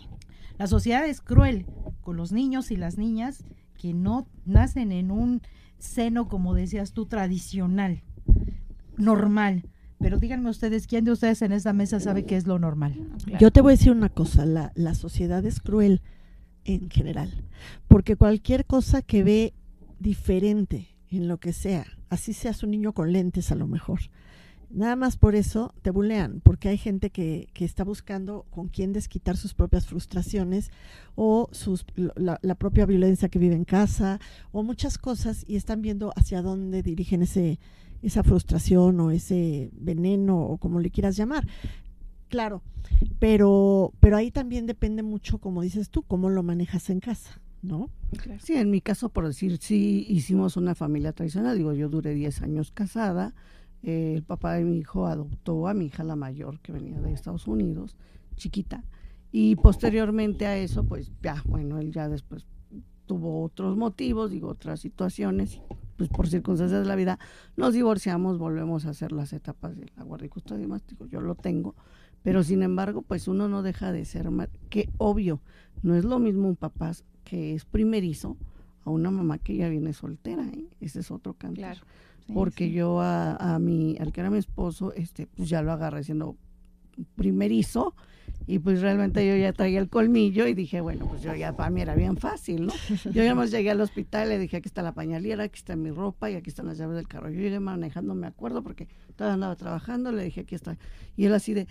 [0.58, 1.66] La sociedad es cruel
[2.00, 3.44] con los niños y las niñas
[3.78, 5.40] que no nacen en un
[5.78, 8.02] seno, como decías tú, tradicional,
[8.96, 9.68] normal.
[10.00, 13.08] Pero díganme ustedes, ¿quién de ustedes en esta mesa sabe qué es lo normal?
[13.38, 16.02] Yo te voy a decir una cosa, la, la sociedad es cruel
[16.64, 17.44] en general.
[17.88, 19.54] Porque cualquier cosa que ve
[19.98, 24.00] diferente en lo que sea, así seas un niño con lentes a lo mejor,
[24.70, 28.92] nada más por eso te bulean, porque hay gente que, que está buscando con quién
[28.92, 30.70] desquitar sus propias frustraciones
[31.14, 34.18] o sus, la, la, propia violencia que vive en casa
[34.50, 37.58] o muchas cosas y están viendo hacia dónde dirigen ese,
[38.02, 41.46] esa frustración o ese veneno o como le quieras llamar
[42.32, 42.62] claro,
[43.18, 47.90] pero, pero ahí también depende mucho, como dices tú, cómo lo manejas en casa, ¿no?
[48.40, 52.40] Sí, en mi caso, por decir, sí hicimos una familia tradicional, digo, yo duré 10
[52.40, 53.34] años casada,
[53.82, 57.12] eh, el papá de mi hijo adoptó a mi hija la mayor, que venía de
[57.12, 57.98] Estados Unidos,
[58.36, 58.82] chiquita,
[59.30, 62.46] y posteriormente a eso, pues ya, bueno, él ya después
[63.04, 65.60] tuvo otros motivos, digo, otras situaciones,
[65.98, 67.18] pues por circunstancias de la vida,
[67.58, 71.20] nos divorciamos, volvemos a hacer las etapas de la guardia y custodia más, digo, yo
[71.20, 71.74] lo tengo,
[72.22, 74.28] pero sin embargo, pues uno no deja de ser,
[74.68, 75.40] que obvio,
[75.82, 76.92] no es lo mismo un papá
[77.24, 78.36] que es primerizo
[78.84, 80.66] a una mamá que ya viene soltera, ¿eh?
[80.80, 81.60] ese es otro canto.
[81.60, 81.80] Claro.
[82.32, 86.04] Porque yo a, a mi, al que era mi esposo, este, pues ya lo agarré
[86.04, 86.36] siendo
[87.16, 87.94] primerizo
[88.46, 91.70] y pues realmente yo ya traía el colmillo y dije, bueno, pues yo ya para
[91.70, 92.72] mí era bien fácil, ¿no?
[93.04, 95.90] Yo ya más llegué al hospital, le dije, aquí está la pañalera, aquí está mi
[95.90, 97.30] ropa y aquí están las llaves del carro.
[97.30, 100.76] Yo llegué manejando, me acuerdo, porque todavía andaba trabajando, le dije, aquí está.
[101.16, 101.68] Y él así de,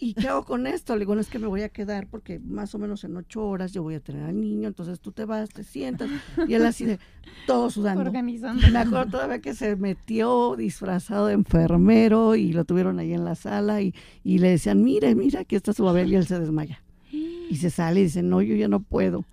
[0.00, 0.94] ¿y qué hago con esto?
[0.94, 3.46] Le digo, no es que me voy a quedar porque más o menos en ocho
[3.46, 6.08] horas yo voy a tener al niño, entonces tú te vas, te sientas.
[6.48, 6.98] Y él así de,
[7.46, 8.02] todo sudando.
[8.02, 8.66] Organizando.
[8.70, 13.34] Me acuerdo todavía que se metió disfrazado de enfermero y lo tuvieron ahí en la
[13.34, 16.82] sala y, y le decían, mire, mira, aquí está su babel y él se desmaya.
[17.10, 19.24] Y se sale y dice, no, yo ya no puedo.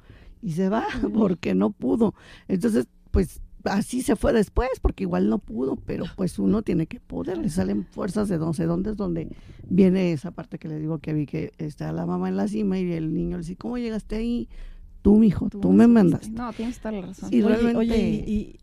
[0.42, 2.14] Y se va porque no pudo.
[2.48, 7.00] Entonces, pues así se fue después, porque igual no pudo, pero pues uno tiene que
[7.00, 9.30] poder, le salen fuerzas de no sé dónde es donde
[9.68, 12.80] viene esa parte que le digo que vi que está la mamá en la cima
[12.80, 14.50] y el niño le dice, ¿cómo llegaste ahí?
[15.02, 16.30] Tú, mijo, tú, tú me mandaste.
[16.30, 17.30] No, tienes toda la razón.
[17.34, 18.58] Y realmente, y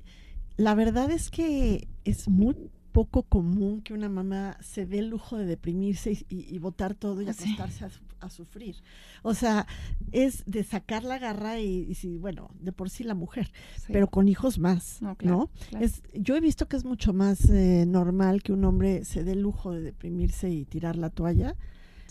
[0.57, 2.55] la verdad es que es muy
[2.99, 7.23] poco común que una mamá se dé el lujo de deprimirse y, y, botar todo
[7.23, 8.75] y acostarse a, a, sufrir.
[9.23, 9.69] O sea,
[10.11, 13.93] es de sacar la garra y, y bueno, de por sí la mujer, sí.
[13.93, 15.15] pero con hijos más, ¿no?
[15.15, 15.85] Claro, Claro.
[15.85, 19.33] Es, yo he visto que es mucho más eh, normal que un hombre se dé
[19.33, 21.55] el lujo de deprimirse y tirar la toalla,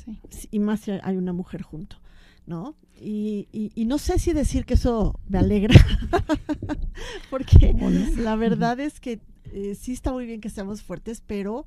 [0.05, 0.47] sí.
[0.51, 1.97] y más si hay una mujer junto.
[2.45, 2.77] ¿no?
[2.95, 5.75] Y, y, y, no sé si decir que eso me alegra,
[7.29, 7.75] porque
[8.17, 9.19] la verdad es que
[9.57, 11.65] eh, sí está muy bien que seamos fuertes, pero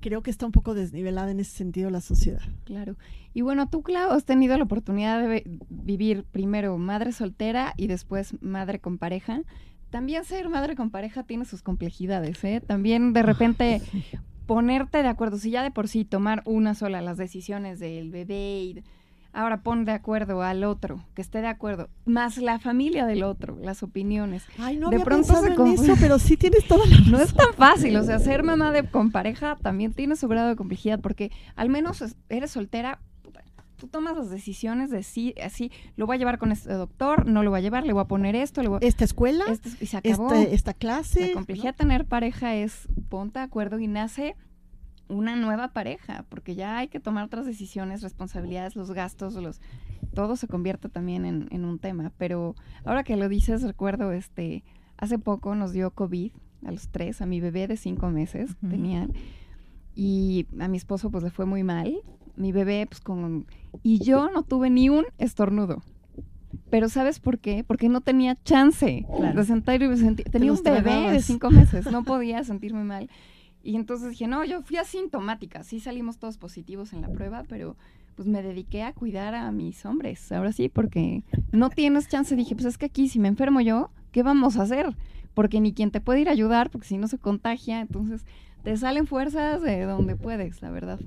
[0.00, 2.42] creo que está un poco desnivelada en ese sentido la sociedad.
[2.64, 2.96] Claro.
[3.32, 8.34] Y bueno, tú, Clau, has tenido la oportunidad de vivir primero madre soltera y después
[8.42, 9.42] madre con pareja.
[9.90, 12.60] también ser madre con pareja tiene sus complejidades, ¿eh?
[12.64, 13.80] También de repente
[14.46, 18.60] ponerte de acuerdo, si ya de por sí tomar una sola las decisiones del bebé
[18.62, 18.84] y
[19.32, 23.56] ahora pon de acuerdo al otro, que esté de acuerdo, más la familia del otro,
[23.60, 24.44] las opiniones.
[24.58, 26.96] Ay, no de había pronto pensado se en confu- eso, pero sí tienes toda la
[27.10, 30.48] No es tan fácil, o sea, ser mamá de con pareja también tiene su grado
[30.48, 33.00] de complejidad, porque al menos es- eres soltera,
[33.76, 37.42] tú tomas las decisiones de sí, así, lo voy a llevar con este doctor, no
[37.42, 38.86] lo voy a llevar, le voy a poner esto, le voy a...
[38.86, 40.32] esta escuela, Esto es- y se acabó.
[40.34, 41.28] esta, esta clase.
[41.28, 44.36] La complejidad de tener pareja es ponte de acuerdo y nace
[45.10, 49.60] una nueva pareja, porque ya hay que tomar otras decisiones, responsabilidades, los gastos, los
[50.14, 52.12] todo se convierte también en, en un tema.
[52.16, 54.64] Pero ahora que lo dices, recuerdo, este,
[54.96, 56.32] hace poco nos dio COVID
[56.66, 59.12] a los tres, a mi bebé de cinco meses tenían,
[59.94, 61.94] y a mi esposo pues le fue muy mal.
[62.36, 63.46] Mi bebé pues con...
[63.82, 65.82] Y yo no tuve ni un estornudo.
[66.70, 67.64] Pero ¿sabes por qué?
[67.64, 69.38] Porque no tenía chance Claro.
[69.40, 70.26] de sentar y sentir.
[70.30, 73.10] Tenía un bebé de cinco meses, no podía sentirme mal.
[73.62, 75.62] Y entonces dije, no, yo fui asintomática.
[75.64, 77.76] Sí salimos todos positivos en la prueba, pero
[78.16, 80.30] pues me dediqué a cuidar a mis hombres.
[80.32, 82.36] Ahora sí, porque no tienes chance.
[82.36, 84.96] Dije, pues es que aquí si me enfermo yo, ¿qué vamos a hacer?
[85.34, 88.24] Porque ni quien te puede ir a ayudar, porque si no se contagia, entonces
[88.62, 90.98] te salen fuerzas de donde puedes, la verdad.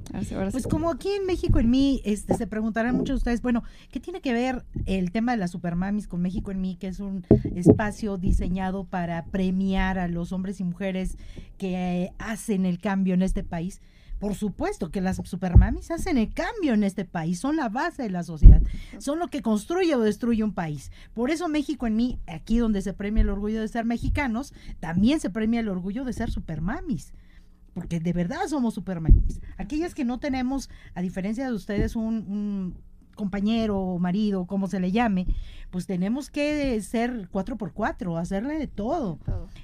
[0.51, 3.99] Pues como aquí en México en mí, este, se preguntarán muchos de ustedes, bueno, ¿qué
[3.99, 7.25] tiene que ver el tema de las supermamis con México en mí, que es un
[7.55, 11.17] espacio diseñado para premiar a los hombres y mujeres
[11.57, 13.81] que hacen el cambio en este país?
[14.19, 18.09] Por supuesto que las supermamis hacen el cambio en este país, son la base de
[18.09, 18.61] la sociedad,
[18.97, 20.93] son lo que construye o destruye un país.
[21.13, 25.19] Por eso México en mí, aquí donde se premia el orgullo de ser mexicanos, también
[25.19, 27.13] se premia el orgullo de ser supermamis
[27.73, 29.41] porque de verdad somos supermamis.
[29.57, 32.75] Aquellas que no tenemos, a diferencia de ustedes, un, un
[33.15, 35.27] compañero o marido, como se le llame,
[35.69, 39.19] pues tenemos que ser cuatro por cuatro, hacerle de todo.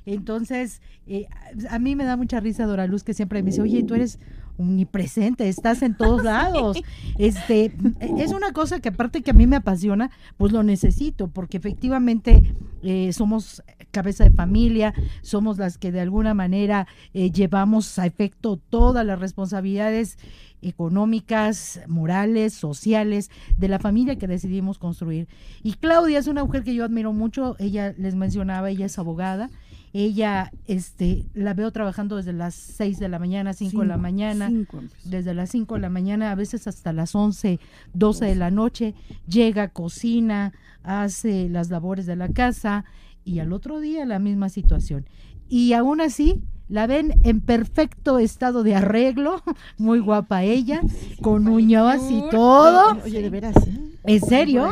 [0.06, 1.28] Entonces, eh,
[1.70, 3.96] a a mí me da mucha risa Dora Luz que siempre me dice, oye, tú
[3.96, 4.20] eres
[4.60, 6.78] omnipresente, estás en todos lados.
[7.18, 7.72] Este,
[8.18, 12.54] es una cosa que aparte que a mí me apasiona, pues lo necesito, porque efectivamente
[12.84, 18.58] eh, somos cabeza de familia, somos las que de alguna manera eh, llevamos a efecto
[18.58, 20.18] todas las responsabilidades
[20.62, 25.28] económicas, morales, sociales de la familia que decidimos construir.
[25.64, 29.50] Y Claudia es una mujer que yo admiro mucho, ella les mencionaba, ella es abogada,
[29.94, 34.02] ella este la veo trabajando desde las 6 de la mañana, 5 de la Cinco,
[34.02, 37.60] mañana, cinco desde las 5 de la mañana, a veces hasta las 11,
[37.94, 38.94] 12 de la noche,
[39.28, 42.86] llega, cocina, hace las labores de la casa
[43.26, 45.06] y al otro día la misma situación.
[45.48, 49.42] Y aún así la ven en perfecto estado de arreglo,
[49.78, 50.82] muy guapa ella,
[51.22, 52.98] con uñas y todo.
[53.04, 53.56] Oye, de veras.
[53.68, 53.90] ¿eh?
[54.06, 54.68] ¿En serio?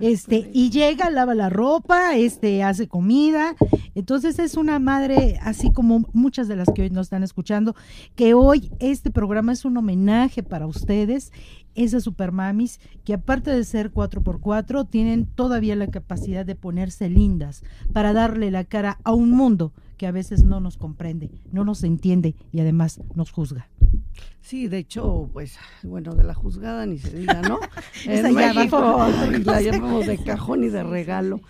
[0.00, 3.54] Este, y llega, lava la ropa, este, hace comida.
[3.94, 7.74] Entonces es una madre, así como muchas de las que hoy nos están escuchando,
[8.14, 11.32] que hoy este programa es un homenaje para ustedes,
[11.74, 18.12] esas supermamis, que aparte de ser 4x4, tienen todavía la capacidad de ponerse lindas para
[18.12, 22.34] darle la cara a un mundo que a veces no nos comprende, no nos entiende
[22.52, 23.68] y además nos juzga.
[24.40, 27.58] Sí, de hecho, pues, bueno, de la juzgada ni se diga, ¿no?
[28.06, 28.80] Esa en ya México
[29.44, 31.40] la llamamos de cajón y de regalo.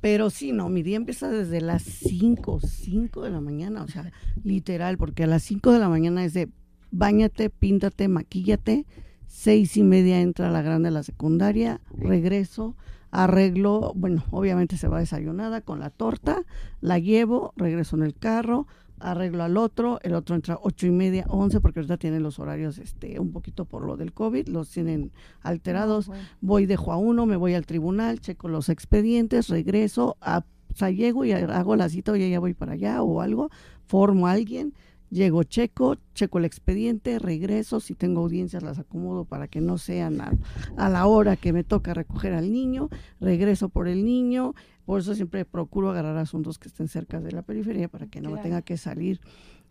[0.00, 4.10] Pero sí, no, mi día empieza desde las 5, 5 de la mañana, o sea,
[4.42, 6.48] literal, porque a las 5 de la mañana es de
[6.90, 8.86] bañate, píntate, maquíllate,
[9.26, 12.76] seis y media entra la grande a la secundaria, regreso,
[13.10, 16.42] arreglo, bueno, obviamente se va desayunada con la torta,
[16.80, 18.66] la llevo, regreso en el carro,
[19.00, 22.78] arreglo al otro, el otro entra ocho y media, once, porque ahorita tienen los horarios
[22.78, 25.10] este un poquito por lo del COVID, los tienen
[25.42, 26.22] alterados, Bueno.
[26.40, 30.90] voy, dejo a uno, me voy al tribunal, checo los expedientes, regreso, a, o sea,
[30.90, 33.50] llego y hago la cita, oye, ya voy para allá o algo,
[33.86, 34.74] formo a alguien,
[35.10, 40.20] llego, checo, checo el expediente, regreso, si tengo audiencias las acomodo para que no sean
[40.20, 40.32] a,
[40.76, 42.88] a la hora que me toca recoger al niño,
[43.20, 44.54] regreso por el niño,
[44.86, 48.30] por eso siempre procuro agarrar asuntos que estén cerca de la periferia para que no
[48.30, 49.20] me tenga que salir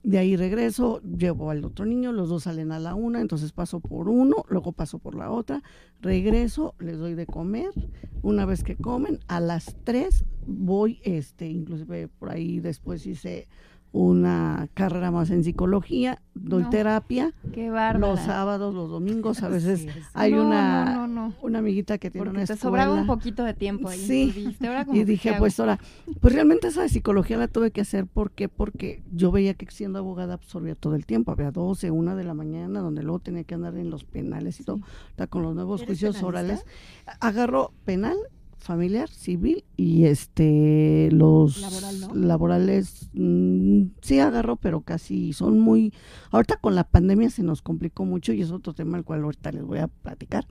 [0.03, 3.81] de ahí regreso, llevo al otro niño, los dos salen a la una, entonces paso
[3.81, 5.61] por uno, luego paso por la otra,
[5.99, 7.71] regreso, les doy de comer,
[8.21, 13.49] una vez que comen, a las tres voy, este, inclusive por ahí después hice
[13.91, 16.69] una carrera más en psicología, doy No.
[16.69, 22.11] terapia, Qué los sábados, los domingos, a veces hay No, una, no, una amiguita que
[22.11, 22.83] tiene Porque una te escuela.
[22.83, 23.97] sobraba un poquito de tiempo ahí.
[23.99, 24.55] Sí.
[24.61, 25.79] Ahora como Y dije, pues ahora,
[26.21, 28.05] pues realmente esa de psicología la tuve que hacer.
[28.05, 28.47] ¿Por qué?
[28.47, 31.31] Porque yo veía que siendo abogada absorbía todo el tiempo.
[31.31, 34.63] Había 12, una de la mañana, donde luego tenía que andar en los penales y
[34.63, 34.79] todo.
[35.09, 36.27] Está con los nuevos ¿Eres juicios penalista?
[36.27, 36.65] orales.
[37.19, 38.17] Agarro penal,
[38.59, 42.15] familiar, civil y este los Laboral, ¿no?
[42.15, 45.93] laborales mm, sí agarro, pero casi son muy
[46.31, 49.51] ahorita con la pandemia se nos complicó mucho y es otro tema al cual ahorita
[49.51, 50.47] les voy a platicar.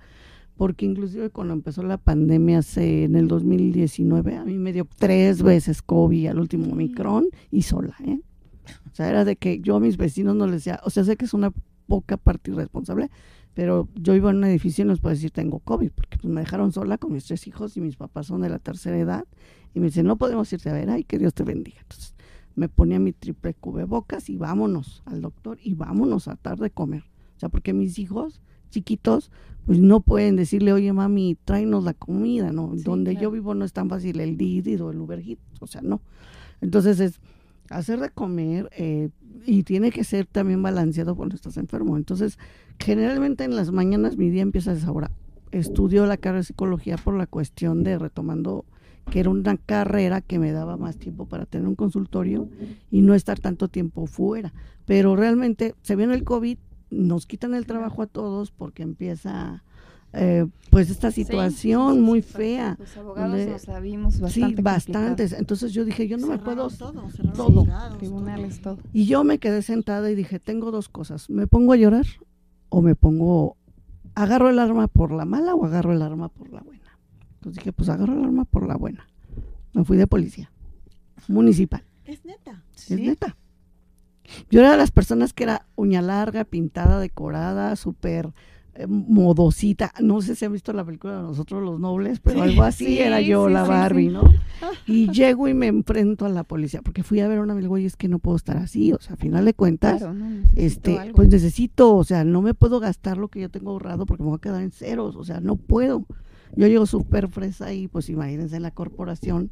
[0.56, 5.82] Porque inclusive cuando empezó la pandemia en el 2019, a mí me dio tres veces
[5.82, 8.20] COVID al último Omicron y sola, ¿eh?
[8.90, 11.16] O sea, era de que yo a mis vecinos no les decía, o sea, sé
[11.16, 11.52] que es una
[11.86, 13.08] poca parte irresponsable,
[13.58, 16.32] pero yo iba en un edificio y no les puedo decir tengo COVID, porque pues
[16.32, 19.24] me dejaron sola con mis tres hijos y mis papás son de la tercera edad
[19.74, 21.80] y me dicen, no podemos irte a ver, ay, que Dios te bendiga.
[21.80, 22.14] Entonces
[22.54, 27.02] me ponía mi triple cubrebocas y vámonos al doctor y vámonos a tarde de comer.
[27.36, 28.40] O sea, porque mis hijos
[28.70, 29.32] chiquitos,
[29.66, 32.74] pues no pueden decirle, oye mami, tráenos la comida, ¿no?
[32.76, 35.82] Donde yo vivo no es tan fácil el Didi o el Uber Eats, o sea,
[35.82, 36.00] no.
[36.60, 37.20] Entonces es
[37.70, 39.10] hacer de comer eh,
[39.46, 41.96] y tiene que ser también balanceado cuando estás enfermo.
[41.96, 42.38] Entonces,
[42.78, 45.10] generalmente en las mañanas mi día empieza a esa hora.
[45.50, 48.64] Estudio la carrera de psicología por la cuestión de retomando
[49.10, 52.48] que era una carrera que me daba más tiempo para tener un consultorio
[52.90, 54.52] y no estar tanto tiempo fuera.
[54.84, 56.58] Pero realmente se viene el COVID,
[56.90, 59.64] nos quitan el trabajo a todos porque empieza
[60.20, 62.76] eh, pues esta situación muy fea.
[62.78, 65.32] Los abogados donde- nos la vimos bastante sí, bastantes.
[65.32, 67.60] Entonces yo dije, yo no me puedo todo, cerraron todo.
[67.62, 68.78] juzgados, Tribunales, todo.
[68.92, 72.06] y yo me quedé sentada y dije, tengo dos cosas, ¿me pongo a llorar
[72.68, 73.56] o me pongo,
[74.14, 76.98] agarro el arma por la mala o agarro el arma por la buena?
[77.34, 79.06] Entonces dije, pues agarro el arma por la buena.
[79.72, 80.50] Me fui de policía
[81.28, 82.62] municipal, Es neta.
[82.76, 83.36] es neta.
[84.50, 88.32] Yo era de las personas que era uña larga, pintada, decorada, súper
[88.86, 89.92] modosita.
[90.00, 92.98] No sé si han visto la película de Nosotros los Nobles, pero algo así sí,
[92.98, 94.08] era yo, sí, la Barbie.
[94.08, 94.22] ¿no?
[94.86, 97.76] Y llego y me enfrento a la policía, porque fui a ver a un amigo
[97.78, 100.28] y es que no puedo estar así, o sea, a final de cuentas, Claro, no,
[100.30, 101.16] necesito este, algo.
[101.16, 104.28] pues necesito, o sea, no me puedo gastar lo que yo tengo ahorrado porque me
[104.28, 106.04] voy a quedar en ceros, o sea, no puedo.
[106.56, 109.50] Yo llego súper fresa y pues imagínense en la corporación,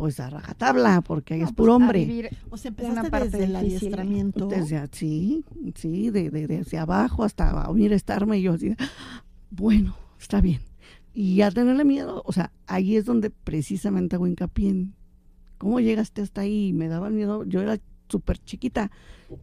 [0.00, 2.06] pues a rajatabla, porque ahí No, es pues, puro hombre.
[2.06, 4.46] vivir O sea, Una empezaste parte desde el adiestramiento.
[4.46, 8.74] Desde, sí, sí, de, de, desde abajo hasta a unir estarme y yo así,
[9.50, 10.62] bueno, está bien.
[11.12, 14.94] Y a tenerle miedo, o sea, ahí es donde precisamente hago hincapié en
[15.58, 16.72] cómo llegaste hasta ahí.
[16.72, 18.90] Me daba miedo, yo era súper chiquita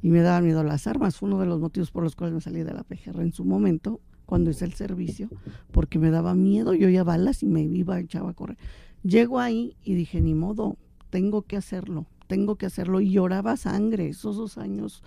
[0.01, 1.17] y me daban miedo las armas.
[1.17, 3.45] Fue uno de los motivos por los cuales me salí de la PGR en su
[3.45, 5.29] momento, cuando hice el servicio,
[5.71, 8.57] porque me daba miedo, yo oía balas y me iba, echaba a correr.
[9.03, 10.77] Llego ahí y dije, ni modo,
[11.09, 12.99] tengo que hacerlo, tengo que hacerlo.
[13.01, 15.03] Y lloraba sangre, esos dos años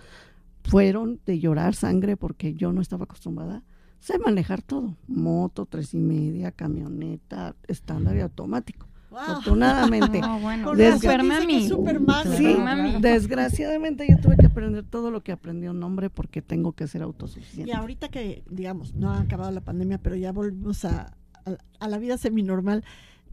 [0.64, 3.62] fueron de llorar sangre porque yo no estaba acostumbrada.
[3.98, 8.87] Sé manejar todo, moto, tres y media, camioneta, estándar y automático.
[9.11, 9.18] Wow.
[9.20, 10.20] Afortunadamente.
[10.20, 11.31] No, bueno, Con Des- razón
[11.68, 12.37] super dice que mami.
[12.37, 13.00] Sí, mami.
[13.00, 17.03] desgraciadamente yo tuve que aprender todo lo que aprendió un hombre porque tengo que ser
[17.03, 17.70] autosuficiente.
[17.70, 21.12] Y ahorita que, digamos, no ha acabado la pandemia, pero ya volvimos a,
[21.44, 22.85] a, a la vida seminormal,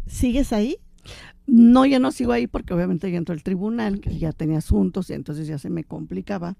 [0.07, 0.77] ¿sigues ahí?
[1.45, 5.09] No, ya no sigo ahí porque obviamente ya entró el tribunal y ya tenía asuntos
[5.09, 6.57] y entonces ya se me complicaba.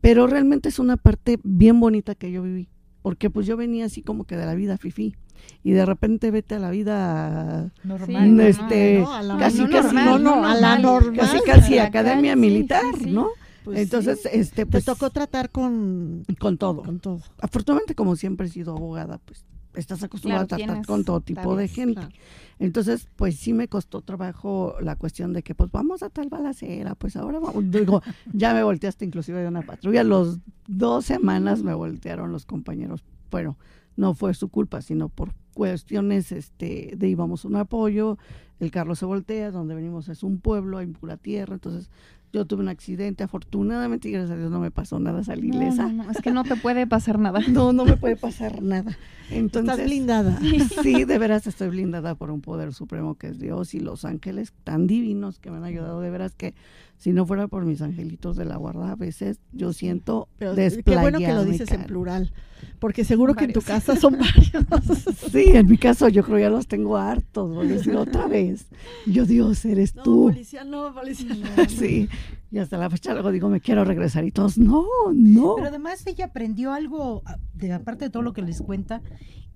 [0.00, 2.68] Pero realmente es una parte bien bonita que yo viví.
[3.02, 5.14] Porque pues yo venía así como que de la vida fifi
[5.62, 9.58] y de repente vete a la vida Normal, mm, no, este no, a la- casi
[9.62, 11.14] no casi normal, no, no, a la normal.
[11.16, 13.10] casi casi a la academia sí, militar, sí, sí.
[13.12, 13.28] ¿no?
[13.62, 14.28] Pues Entonces, sí.
[14.32, 16.82] este te pues tocó tratar con, con todo.
[16.82, 17.20] con todo.
[17.40, 19.44] Afortunadamente como siempre he sido abogada, pues
[19.76, 21.94] estás acostumbrada Claro, a tratar con todo tipo de gente.
[22.00, 22.14] claro.
[22.58, 26.94] Entonces, pues sí me costó trabajo la cuestión de que, pues vamos a tal balacera,
[26.94, 27.70] pues ahora vamos.
[27.70, 30.02] Digo, ya me volteaste inclusive de una patrulla.
[30.04, 33.04] Los dos semanas me voltearon los compañeros.
[33.30, 33.58] Bueno,
[33.96, 38.18] no fue su culpa, sino por cuestiones este, de íbamos un apoyo,
[38.60, 41.90] el carro se voltea, donde venimos es un pueblo, hay pura tierra, entonces
[42.36, 45.56] yo tuve un accidente, afortunadamente, y gracias a Dios no me pasó nada, salí No,
[45.62, 45.88] ilesa.
[45.88, 47.40] no, no, es que no te puede pasar nada.
[47.48, 48.96] No, no me puede pasar nada.
[49.30, 50.38] Entonces, Estás blindada.
[50.82, 54.52] Sí, de veras estoy blindada por un poder supremo que es Dios y los ángeles
[54.62, 56.00] tan divinos que me han ayudado.
[56.00, 56.54] De veras que
[56.96, 60.82] si no fuera por mis angelitos de la guarda, a veces yo siento Pero qué
[60.98, 62.32] bueno que lo dices en plural,
[62.78, 64.46] porque seguro que en tu casa son varios.
[65.32, 67.50] Sí, en mi caso yo creo ya los tengo hartos.
[67.52, 68.66] Voy a decir otra vez.
[69.06, 70.22] Yo, Dios, eres No, tú.
[70.28, 71.64] policía no, policía no.
[71.68, 72.08] Sí,
[72.50, 75.54] y hasta la fecha luego digo, me quiero regresar y todos, no, no.
[75.56, 79.02] Pero además ella aprendió algo, a- de aparte de todo lo que les cuenta,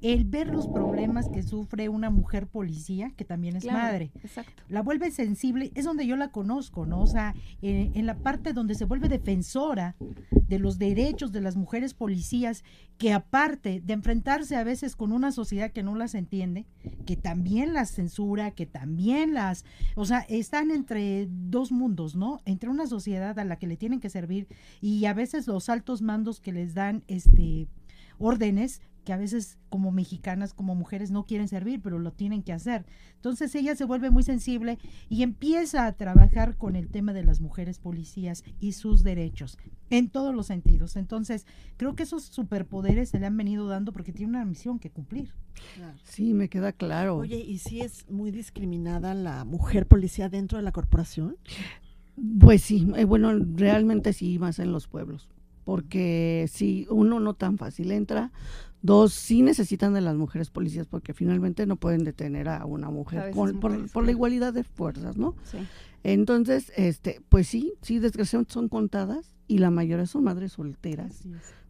[0.02, 4.10] el ver los problemas que sufre una mujer policía, que también es Claro, madre.
[4.22, 4.62] Exacto.
[4.68, 7.00] La vuelve sensible, es donde yo la conozco, ¿no?
[7.00, 9.96] O sea, eh, en la parte donde se vuelve defensora
[10.30, 12.64] de los derechos de las mujeres policías,
[12.98, 16.66] que aparte de enfrentarse a veces con una sociedad que no las entiende,
[17.06, 19.64] que también las censura, que también las,
[19.96, 22.40] o sea, están entre dos mundos, ¿no?
[22.44, 24.48] Entre una sociedad a la que le tienen que servir
[24.80, 27.68] y a veces los altos mandos que les dan este
[28.18, 32.52] órdenes, que a veces como mexicanas, como mujeres no quieren servir, pero lo tienen que
[32.52, 32.86] hacer.
[33.16, 34.78] Entonces ella se vuelve muy sensible
[35.08, 39.58] y empieza a trabajar con el tema de las mujeres policías y sus derechos
[39.90, 40.96] en todos los sentidos.
[40.96, 41.46] Entonces
[41.76, 45.32] creo que esos superpoderes se le han venido dando porque tiene una misión que cumplir.
[46.04, 47.16] Sí, me queda claro.
[47.16, 51.36] Oye, ¿y si es muy discriminada la mujer policía dentro de la corporación?
[52.38, 55.28] Pues sí, eh, bueno, realmente sí, más en los pueblos.
[55.64, 58.32] Porque si uno no tan fácil entra,
[58.82, 63.30] dos sí necesitan de las mujeres policías porque finalmente no pueden detener a una mujer
[63.32, 65.34] con- por, por la igualdad de fuerzas, ¿no?
[65.44, 65.58] Sí.
[66.02, 71.22] Entonces, este, pues sí, sí, desgraciadamente son contadas y la mayoría son madres solteras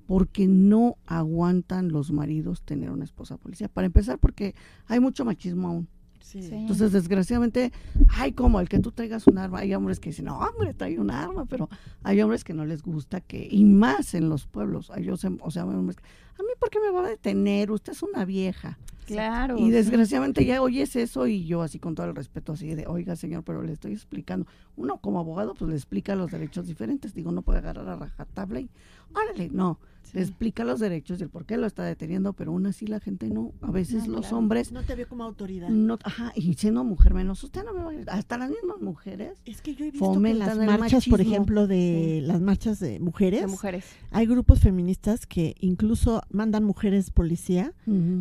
[0.07, 3.69] porque no aguantan los maridos tener una esposa policía.
[3.69, 4.55] Para empezar, porque
[4.87, 5.89] hay mucho machismo aún.
[6.21, 6.43] Sí.
[6.43, 6.55] Sí.
[6.55, 7.73] Entonces, desgraciadamente,
[8.09, 9.61] ay, como el que tú traigas un arma.
[9.61, 11.69] Hay hombres que dicen, no, hombre, trae un arma, pero
[12.03, 14.91] hay hombres que no les gusta que, y más en los pueblos.
[14.91, 16.03] Hay, o sea, hombres que,
[16.39, 17.71] a mí, ¿por qué me va a detener?
[17.71, 18.79] Usted es una vieja.
[19.07, 19.59] Claro.
[19.59, 19.71] Y sí.
[19.71, 23.43] desgraciadamente ya oyes eso y yo así con todo el respeto así de, oiga señor,
[23.43, 24.47] pero le estoy explicando.
[24.77, 27.13] Uno como abogado pues le explica los derechos diferentes.
[27.13, 28.71] Digo, no puede agarrar a rajatabla y,
[29.13, 29.81] órale, no.
[30.13, 33.01] Le explica los derechos y el por qué lo está deteniendo, pero aún así la
[33.01, 33.53] gente no.
[33.61, 34.39] A veces No, los claro.
[34.39, 35.69] hombres, No te veo como autoridad.
[35.69, 38.17] no, ajá, y siendo mujer menos, usted no me va a...
[38.17, 39.39] Hasta las mismas mujeres.
[39.45, 43.41] Es que yo he visto que las marchas, por ejemplo, de las marchas de mujeres,
[43.43, 43.85] de mujeres.
[44.11, 47.73] hay grupos feministas que incluso mandan mujeres policía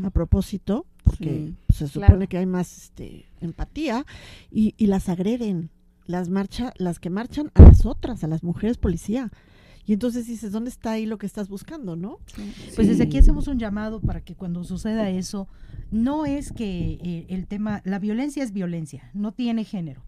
[0.04, 1.74] a propósito, porque Sí.
[1.74, 2.30] se supone Claro.
[2.30, 4.06] que hay más este, empatía,
[4.52, 5.70] y, y las agreden,
[6.06, 9.32] las marcha, las que marchan a las otras, a las mujeres policía.
[9.90, 12.20] Y entonces dices, ¿dónde está ahí lo que estás buscando, no?
[12.76, 15.48] Pues desde aquí hacemos un llamado para que cuando suceda eso,
[15.90, 20.04] no es que eh, el tema, la violencia es violencia, no tiene género,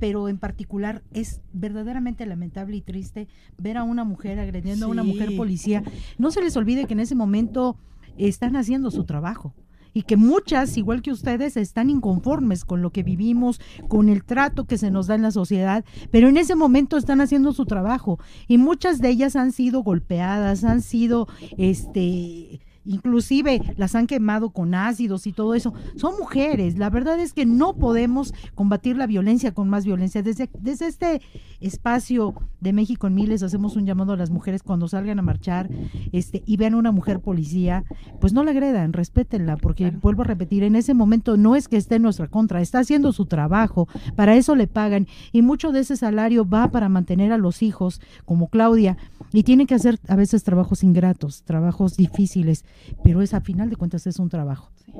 [0.00, 5.04] pero en particular es verdaderamente lamentable y triste ver a una mujer agrediendo a una
[5.04, 5.84] mujer policía.
[6.18, 7.76] No se les olvide que en ese momento
[8.18, 9.54] están haciendo su trabajo.
[9.94, 14.64] Y que muchas, igual que ustedes, están inconformes con lo que vivimos, con el trato
[14.64, 18.18] que se nos da en la sociedad, pero en ese momento están haciendo su trabajo.
[18.48, 21.28] Y muchas de ellas han sido golpeadas, han sido,
[21.58, 25.72] este, inclusive las han quemado con ácidos y todo eso.
[25.96, 26.78] Son mujeres.
[26.78, 30.22] La verdad es que no podemos combatir la violencia con más violencia.
[30.22, 31.20] Desde, desde este
[31.60, 35.68] espacio de México en Miles hacemos un llamado a las mujeres cuando salgan a marchar
[36.12, 37.84] este, y vean a una mujer policía,
[38.20, 39.98] pues no la agredan, respétenla, porque Claro.
[40.02, 43.12] vuelvo a repetir, en ese momento no es que esté en nuestra contra, está haciendo
[43.12, 47.38] su trabajo, para eso le pagan y mucho de ese salario va para mantener a
[47.38, 48.96] los hijos, como Claudia,
[49.32, 52.64] y tiene que hacer a veces trabajos ingratos, trabajos difíciles,
[53.02, 54.70] pero es a final de cuentas es un trabajo.
[54.84, 54.92] Sí.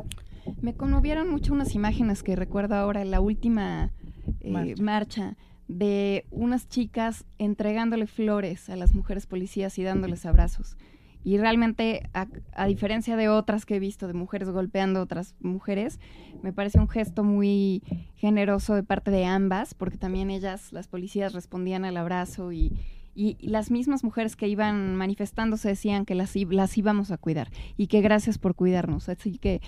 [0.61, 3.93] Me conmovieron mucho unas imágenes que recuerdo ahora en la última
[4.41, 4.83] eh, Marcha.
[4.83, 5.37] marcha.
[5.68, 10.77] de unas chicas entregándole flores a las mujeres policías y dándoles abrazos.
[11.25, 15.37] Y realmente, a, a diferencia de otras que he visto de mujeres golpeando a otras
[15.41, 16.01] mujeres,
[16.43, 17.85] me parece un gesto muy
[18.16, 22.73] generoso de parte de ambas, porque también ellas, las policías, respondían al abrazo y,
[23.14, 27.86] y las mismas mujeres que iban manifestándose decían que las, las íbamos a cuidar y
[27.88, 29.08] que gracias por cuidarnos.
[29.08, 29.60] Así que,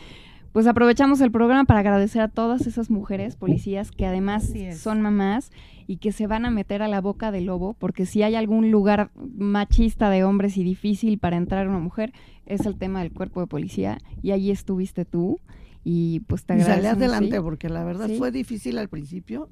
[0.52, 5.50] pues aprovechamos el programa para agradecer a todas esas mujeres policías que además son mamás
[5.88, 8.70] y que se van a meter a la boca del lobo, porque si hay algún
[8.70, 12.12] lugar machista de hombres y difícil para entrar una mujer,
[12.46, 15.40] es el tema del cuerpo de policía y allí estuviste tú
[15.82, 17.42] y pues te Y salí agradecemos, adelante ¿sí?
[17.42, 18.16] porque la verdad Sí.
[18.16, 19.50] fue difícil al principio,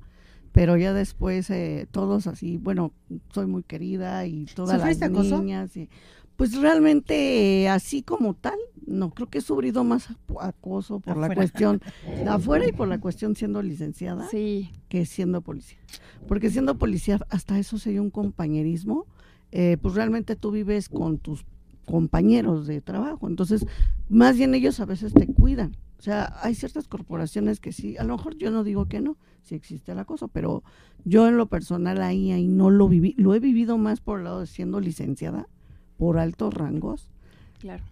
[0.52, 2.92] pero ya después eh, todos así, bueno,
[3.32, 4.98] soy muy querida y todas las
[5.40, 5.76] niñas.
[5.76, 5.88] y-
[6.36, 10.08] pues realmente eh, así como tal, no, creo que he sufrido más
[10.40, 11.80] acoso por la cuestión
[12.22, 15.78] de afuera y por la cuestión siendo licenciada Sí, que siendo policía.
[16.26, 19.06] Porque siendo policía, hasta eso sería un compañerismo,
[19.52, 21.44] eh, pues realmente tú vives con tus
[21.86, 23.66] compañeros de trabajo, entonces
[24.08, 25.76] más bien ellos a veces te cuidan.
[26.02, 29.16] O sea, hay ciertas corporaciones que sí, a lo mejor yo no digo que no,
[29.44, 30.64] sí existe el acoso, pero
[31.04, 34.24] yo en lo personal ahí, ahí no lo viví, lo he vivido más por el
[34.24, 35.48] lado de siendo licenciada,
[35.98, 37.08] por altos rangos,
[37.60, 37.84] claro.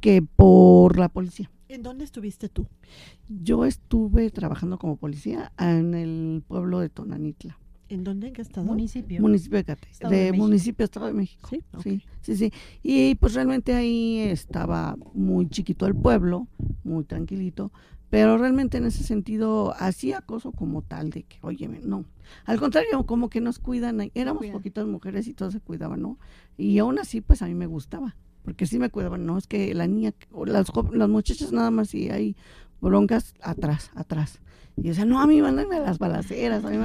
[0.00, 1.50] que por la policía.
[1.68, 2.66] ¿En dónde estuviste tú?
[3.28, 7.58] Yo estuve trabajando como policía en el pueblo de Tonanitla.
[7.90, 8.28] ¿En dónde?
[8.28, 8.64] ¿En qué estado?
[8.64, 9.20] Municipio.
[9.20, 11.48] Municipio de Cate, Estado de de, municipio Estado de México.
[11.50, 12.52] Sí, sí, sí, sí.
[12.84, 16.46] Y pues realmente ahí estaba muy chiquito el pueblo,
[16.84, 17.72] muy tranquilito,
[18.08, 22.04] pero realmente en ese sentido hacía acoso como tal de que, oye, no.
[22.44, 26.16] Al contrario, como que nos cuidan, éramos poquitas mujeres y todos se cuidaban, ¿no?
[26.56, 28.14] Y aún así, pues a mí me gustaba,
[28.44, 31.92] porque sí me cuidaban, no, es que la niña, o las, las muchachas nada más
[31.92, 32.36] y hay
[32.80, 34.40] broncas atrás, atrás.
[34.76, 36.64] Y yo decía, no, a mí mándenme a las balaceras.
[36.64, 36.78] A mí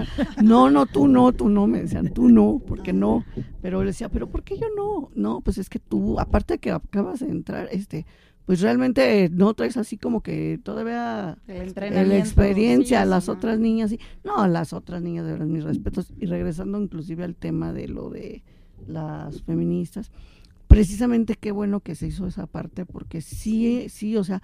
[0.43, 1.67] no, no, tú no, tú no.
[1.67, 3.23] Me decían, tú no, porque no.
[3.61, 5.09] Pero le decía, pero ¿por qué yo no?
[5.15, 8.05] No, pues es que tú, aparte de que acabas de entrar, este,
[8.45, 13.89] pues realmente no traes así como que todavía El la experiencia, sí, las otras niñas,
[13.89, 13.99] sí.
[14.23, 16.11] no, a las otras niñas, de verdad, mis respetos.
[16.19, 18.43] Y regresando inclusive al tema de lo de
[18.87, 20.11] las feministas,
[20.67, 24.43] precisamente qué bueno que se hizo esa parte, porque sí, sí, o sea,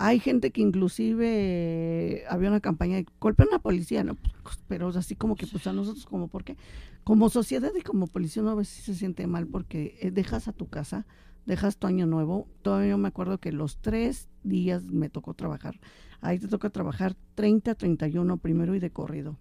[0.00, 4.14] hay gente que inclusive eh, había una campaña de golpean a la policía, ¿no?
[4.14, 6.56] Pues, pero así como que pues a nosotros como porque
[7.02, 10.52] como sociedad y como policía uno a veces se siente mal porque eh, dejas a
[10.52, 11.04] tu casa,
[11.46, 12.46] dejas tu año nuevo.
[12.62, 15.80] Todavía yo me acuerdo que los tres días me tocó trabajar.
[16.20, 19.36] Ahí te toca trabajar 30, 31 primero y de corrido.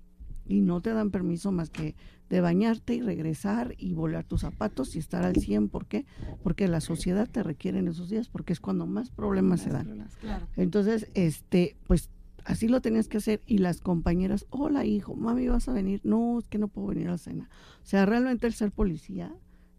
[0.47, 1.95] Y no te dan permiso más que
[2.29, 5.69] de bañarte y regresar y volar tus zapatos y estar al 100.
[5.69, 6.05] ¿Por qué?
[6.43, 10.07] Porque la sociedad te requiere en esos días porque es cuando más problemas se dan.
[10.55, 12.09] Entonces, este, pues
[12.47, 16.01] así lo tenías que hacer y las compañeras, hola hijo, mami, ¿vas a venir?
[16.03, 17.49] No, es que no puedo venir a la cena.
[17.83, 19.33] O sea, realmente el ser policía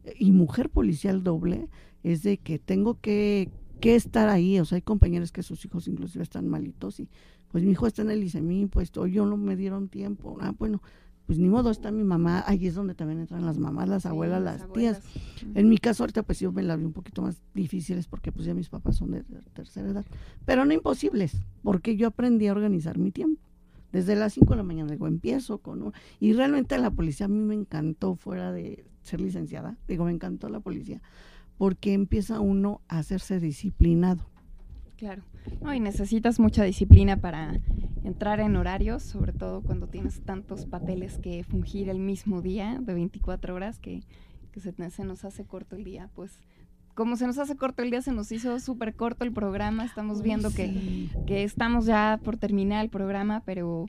[0.04, 1.68] eh, y mujer policial doble
[2.02, 3.50] es de que tengo que,
[3.80, 4.58] que estar ahí.
[4.60, 7.08] O sea, hay compañeras que sus hijos inclusive están malitos y
[7.50, 10.36] pues mi hijo está en el ICEMI, pues o yo no me dieron tiempo.
[10.40, 10.82] Ah, bueno,
[11.26, 12.42] pues ni modo, está mi mamá.
[12.46, 15.02] Ahí es donde también entran las mamás, las abuelas, las tías.
[15.54, 18.46] En mi caso ahorita pues yo me la vi un poquito más difíciles porque pues
[18.46, 20.06] ya mis papás son de ter- tercera edad,
[20.44, 23.40] pero no imposibles, porque yo aprendí a organizar mi tiempo.
[23.92, 25.92] Desde las 5 de la mañana digo, empiezo con un...
[26.20, 30.50] Y realmente la policía a mí me encantó fuera de ser licenciada, digo, me encantó
[30.50, 31.00] la policía,
[31.58, 34.30] porque empieza uno a hacerse disciplinado.
[34.96, 35.22] Claro.
[35.60, 37.60] No, y necesitas mucha disciplina para
[38.04, 42.94] entrar en horarios, sobre todo cuando tienes tantos papeles que fungir el mismo día de
[42.94, 44.02] 24 horas que,
[44.52, 46.10] que se, se nos hace corto el día.
[46.14, 46.38] Pues
[46.94, 49.84] como se nos hace corto el día, se nos hizo súper corto el programa.
[49.84, 53.86] Estamos viendo que, que estamos ya por terminar el programa, pero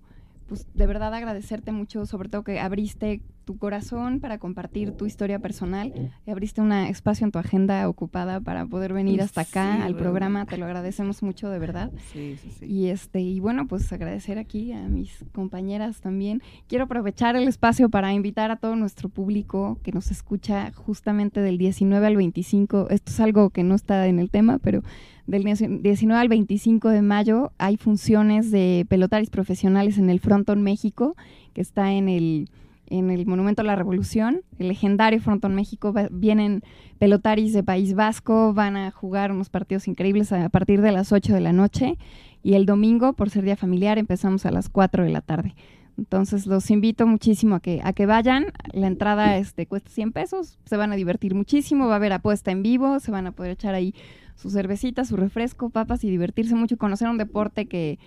[0.47, 5.39] pues de verdad agradecerte mucho, sobre todo que abriste tu corazón para compartir tu historia
[5.39, 5.91] personal,
[6.27, 9.93] y abriste un espacio en tu agenda ocupada para poder venir hasta acá Sí, al
[9.93, 9.97] bueno.
[9.97, 11.89] programa, te lo agradecemos mucho de verdad.
[12.13, 12.65] Sí, sí, sí.
[12.67, 16.43] Y este y bueno, pues agradecer aquí a mis compañeras también.
[16.67, 21.57] Quiero aprovechar el espacio para invitar a todo nuestro público que nos escucha justamente del
[21.57, 22.89] 19 al 25.
[22.91, 24.83] Esto es algo que no está en el tema, pero
[25.25, 31.15] del 19 al 25 de mayo hay funciones de pelotaris profesionales en el Frontón México,
[31.55, 32.47] que está en el
[32.89, 36.63] en el Monumento a la Revolución, el legendario Frontón México, va- vienen
[36.97, 41.33] pelotaris de País Vasco, van a jugar unos partidos increíbles a partir de las 8
[41.33, 41.97] de la noche
[42.43, 45.55] y el domingo, por ser día familiar, empezamos a las 4 de la tarde.
[45.97, 48.45] Entonces los invito muchísimo a que, a que vayan.
[48.71, 52.51] La entrada este, cuesta 100 pesos, se van a divertir muchísimo, va a haber apuesta
[52.51, 53.93] en vivo, se van a poder echar ahí
[54.35, 57.99] su cervecita, su refresco, papas y divertirse mucho y conocer un deporte que,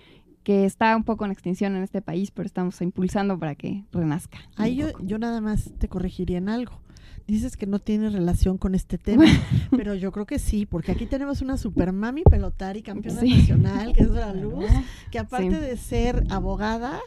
[0.43, 4.39] que está un poco en extinción en este país, pero estamos impulsando para que renazca.
[4.57, 6.81] Ahí yo, yo nada más te corregiría en algo.
[7.25, 9.23] Dices que no tiene relación con este tema,
[9.71, 13.29] pero yo creo que sí, porque aquí tenemos una super mami pelotari, campeona Sí.
[13.37, 14.65] nacional, que es la luz,
[15.11, 15.61] que aparte Sí.
[15.61, 16.99] de ser abogada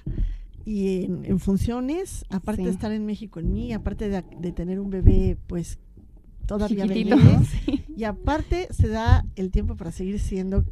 [0.64, 4.80] y en, en funciones, aparte de estar en México en mí, aparte de, de tener
[4.80, 5.78] un bebé, pues
[6.46, 7.04] todavía bebé,
[7.66, 7.84] sí.
[7.94, 10.64] y aparte se da el tiempo para seguir siendo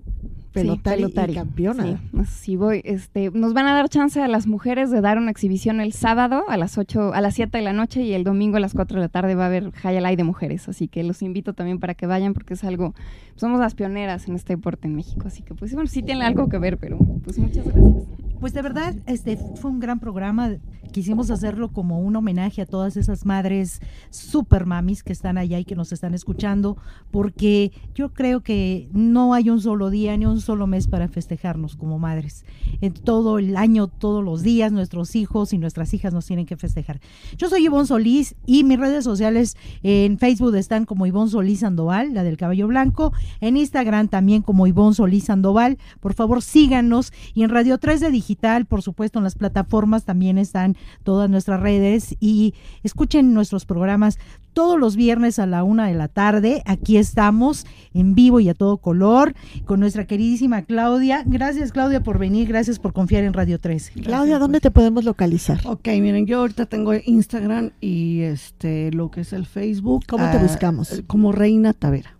[0.55, 1.84] pelotari, pelotari, y campeona.
[1.84, 2.80] Sí, pues, sí voy.
[2.84, 6.44] Este, nos van a dar chance a las mujeres de dar una exhibición el sábado
[6.48, 8.96] a las 8, a las 7 de la noche y el domingo a las 4
[8.96, 10.68] de la tarde va a haber Hayalay de mujeres.
[10.68, 12.94] Así que los invito también para que vayan porque es algo,
[13.36, 15.24] somos las pioneras en este deporte en México.
[15.26, 18.23] Así que pues bueno, sí tiene algo que ver, pero pues muchas gracias.
[18.41, 20.57] Pues de verdad, este fue un gran programa.
[20.93, 23.80] Quisimos hacerlo como un homenaje a todas esas madres
[24.11, 26.76] super mamis que están allá y que nos están escuchando,
[27.11, 31.74] porque yo creo que no hay un solo día ni un solo mes para festejarnos
[31.74, 32.45] como madres.
[32.80, 36.57] En todo el año, todos los días, nuestros hijos y nuestras hijas nos tienen que
[36.57, 37.01] festejar.
[37.37, 42.14] Yo soy Ivonne Solís y mis redes sociales en Facebook están como Ivonne Solís Sandoval,
[42.14, 45.78] la del cabello blanco, en Instagram también como Ivonne Solís Sandoval.
[46.01, 50.38] Por favor, síganos y en Radio 3 de Digital, por supuesto, en las plataformas también
[50.38, 54.18] están todas nuestras redes y escuchen nuestros programas
[54.54, 56.62] todos los viernes a la una de la tarde.
[56.64, 59.34] Aquí estamos en vivo y a todo color
[59.66, 61.22] con nuestra queridísima Claudia.
[61.26, 62.48] Gracias, Claudia, por venir.
[62.48, 64.00] Gracias por confiar en Radio 13.
[64.02, 65.60] Claudia, ¿dónde te podemos localizar?
[65.66, 70.04] Ok, miren, yo ahorita tengo Instagram y este lo que es el Facebook.
[70.08, 71.02] ¿Cómo te ah, buscamos?
[71.06, 72.16] Como Reina Tavera.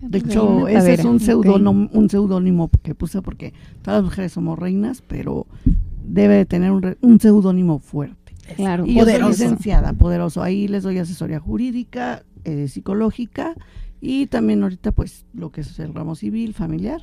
[0.00, 4.32] De hecho, Reina ese es un seudónimo, un seudónimo que puse porque todas las mujeres
[4.32, 5.46] somos reinas, pero
[6.04, 8.34] debe de tener un, un seudónimo fuerte.
[8.56, 9.30] Claro, Y yo soy poderoso.
[9.30, 10.42] licenciada, poderoso.
[10.42, 13.54] Ahí les doy asesoría jurídica, eh, psicológica
[14.00, 17.02] y también ahorita pues lo que es el ramo civil, familiar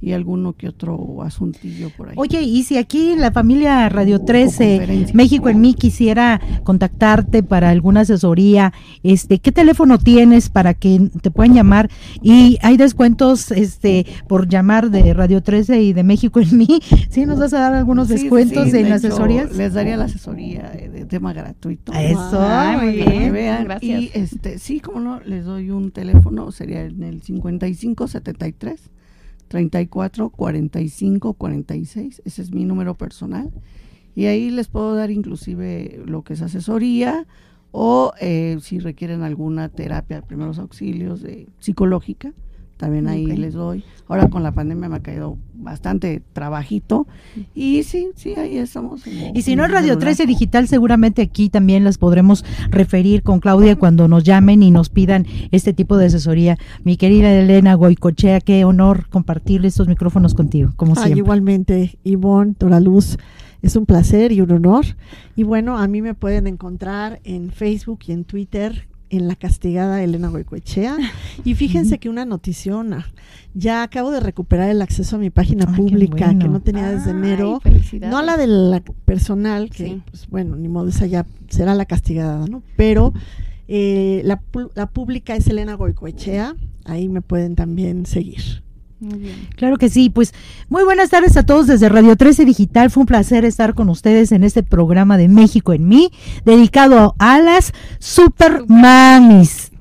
[0.00, 2.14] y alguno que otro asuntillo por ahí.
[2.18, 5.16] Oye, y si aquí la familia Radio O 13, conferencia.
[5.16, 8.72] México en mí quisiera contactarte para alguna asesoría,
[9.02, 11.90] este, ¿qué teléfono tienes para que te puedan llamar?
[12.20, 16.80] Y hay descuentos este por llamar de Radio 13 y de México en mí.
[17.10, 19.56] ¿Sí nos vas a dar algunos Sí, descuentos sí, en de hecho, asesorías?
[19.56, 21.92] Les daría la asesoría eh, de tema gratuito.
[21.92, 22.40] Eso,
[22.78, 23.10] muy muy bien.
[23.10, 23.64] que vean.
[23.64, 24.02] Gracias.
[24.02, 28.90] Y este, sí, como no, les doy un teléfono, sería en el 55 73
[29.52, 32.22] 34 45 46.
[32.24, 33.50] Ese es mi número personal.
[34.14, 37.26] Y ahí les puedo dar inclusive lo que es asesoría
[37.70, 42.32] o eh, si requieren alguna terapia de primeros auxilios de psicológica,
[42.82, 43.38] también ahí Ok.
[43.38, 43.84] les doy.
[44.08, 47.06] Ahora con la pandemia me ha caído bastante trabajito
[47.54, 49.06] y sí, sí, ahí estamos.
[49.06, 49.98] en- Y si no Radio celular.
[50.00, 54.88] 13 Digital, seguramente aquí también las podremos referir con Claudia cuando nos llamen y nos
[54.88, 56.58] pidan este tipo de asesoría.
[56.82, 61.18] Mi querida Elena Goicochea, qué honor compartir estos micrófonos contigo, como Ay, siempre.
[61.20, 63.16] igualmente, Ivonne, Doraluz,
[63.62, 64.84] es un placer y un honor.
[65.36, 70.02] Y bueno, a mí me pueden encontrar en Facebook y en Twitter en la castigada
[70.02, 70.96] Elena Goicoechea.
[71.44, 73.06] Y fíjense que una noticiona.
[73.54, 76.38] Ya acabo de recuperar el acceso a mi página Ay, qué pública bueno.
[76.40, 77.60] que no tenía desde Ay, enero.
[77.60, 78.10] felicidades.
[78.12, 80.02] No la de la personal, que Sí.
[80.10, 82.62] pues, bueno, ni modo, esa ya será la castigada, ¿no?
[82.76, 83.12] Pero
[83.68, 86.56] eh, la, pu- la pública es Elena Goicoechea.
[86.84, 88.62] Ahí me pueden también seguir.
[89.02, 89.48] Muy bien.
[89.56, 90.32] Claro que sí, pues
[90.68, 92.88] muy buenas tardes a todos desde Radio 13 Digital.
[92.88, 96.12] Fue un placer estar con ustedes en este programa de México en mí,
[96.44, 99.71] dedicado a las super mamis.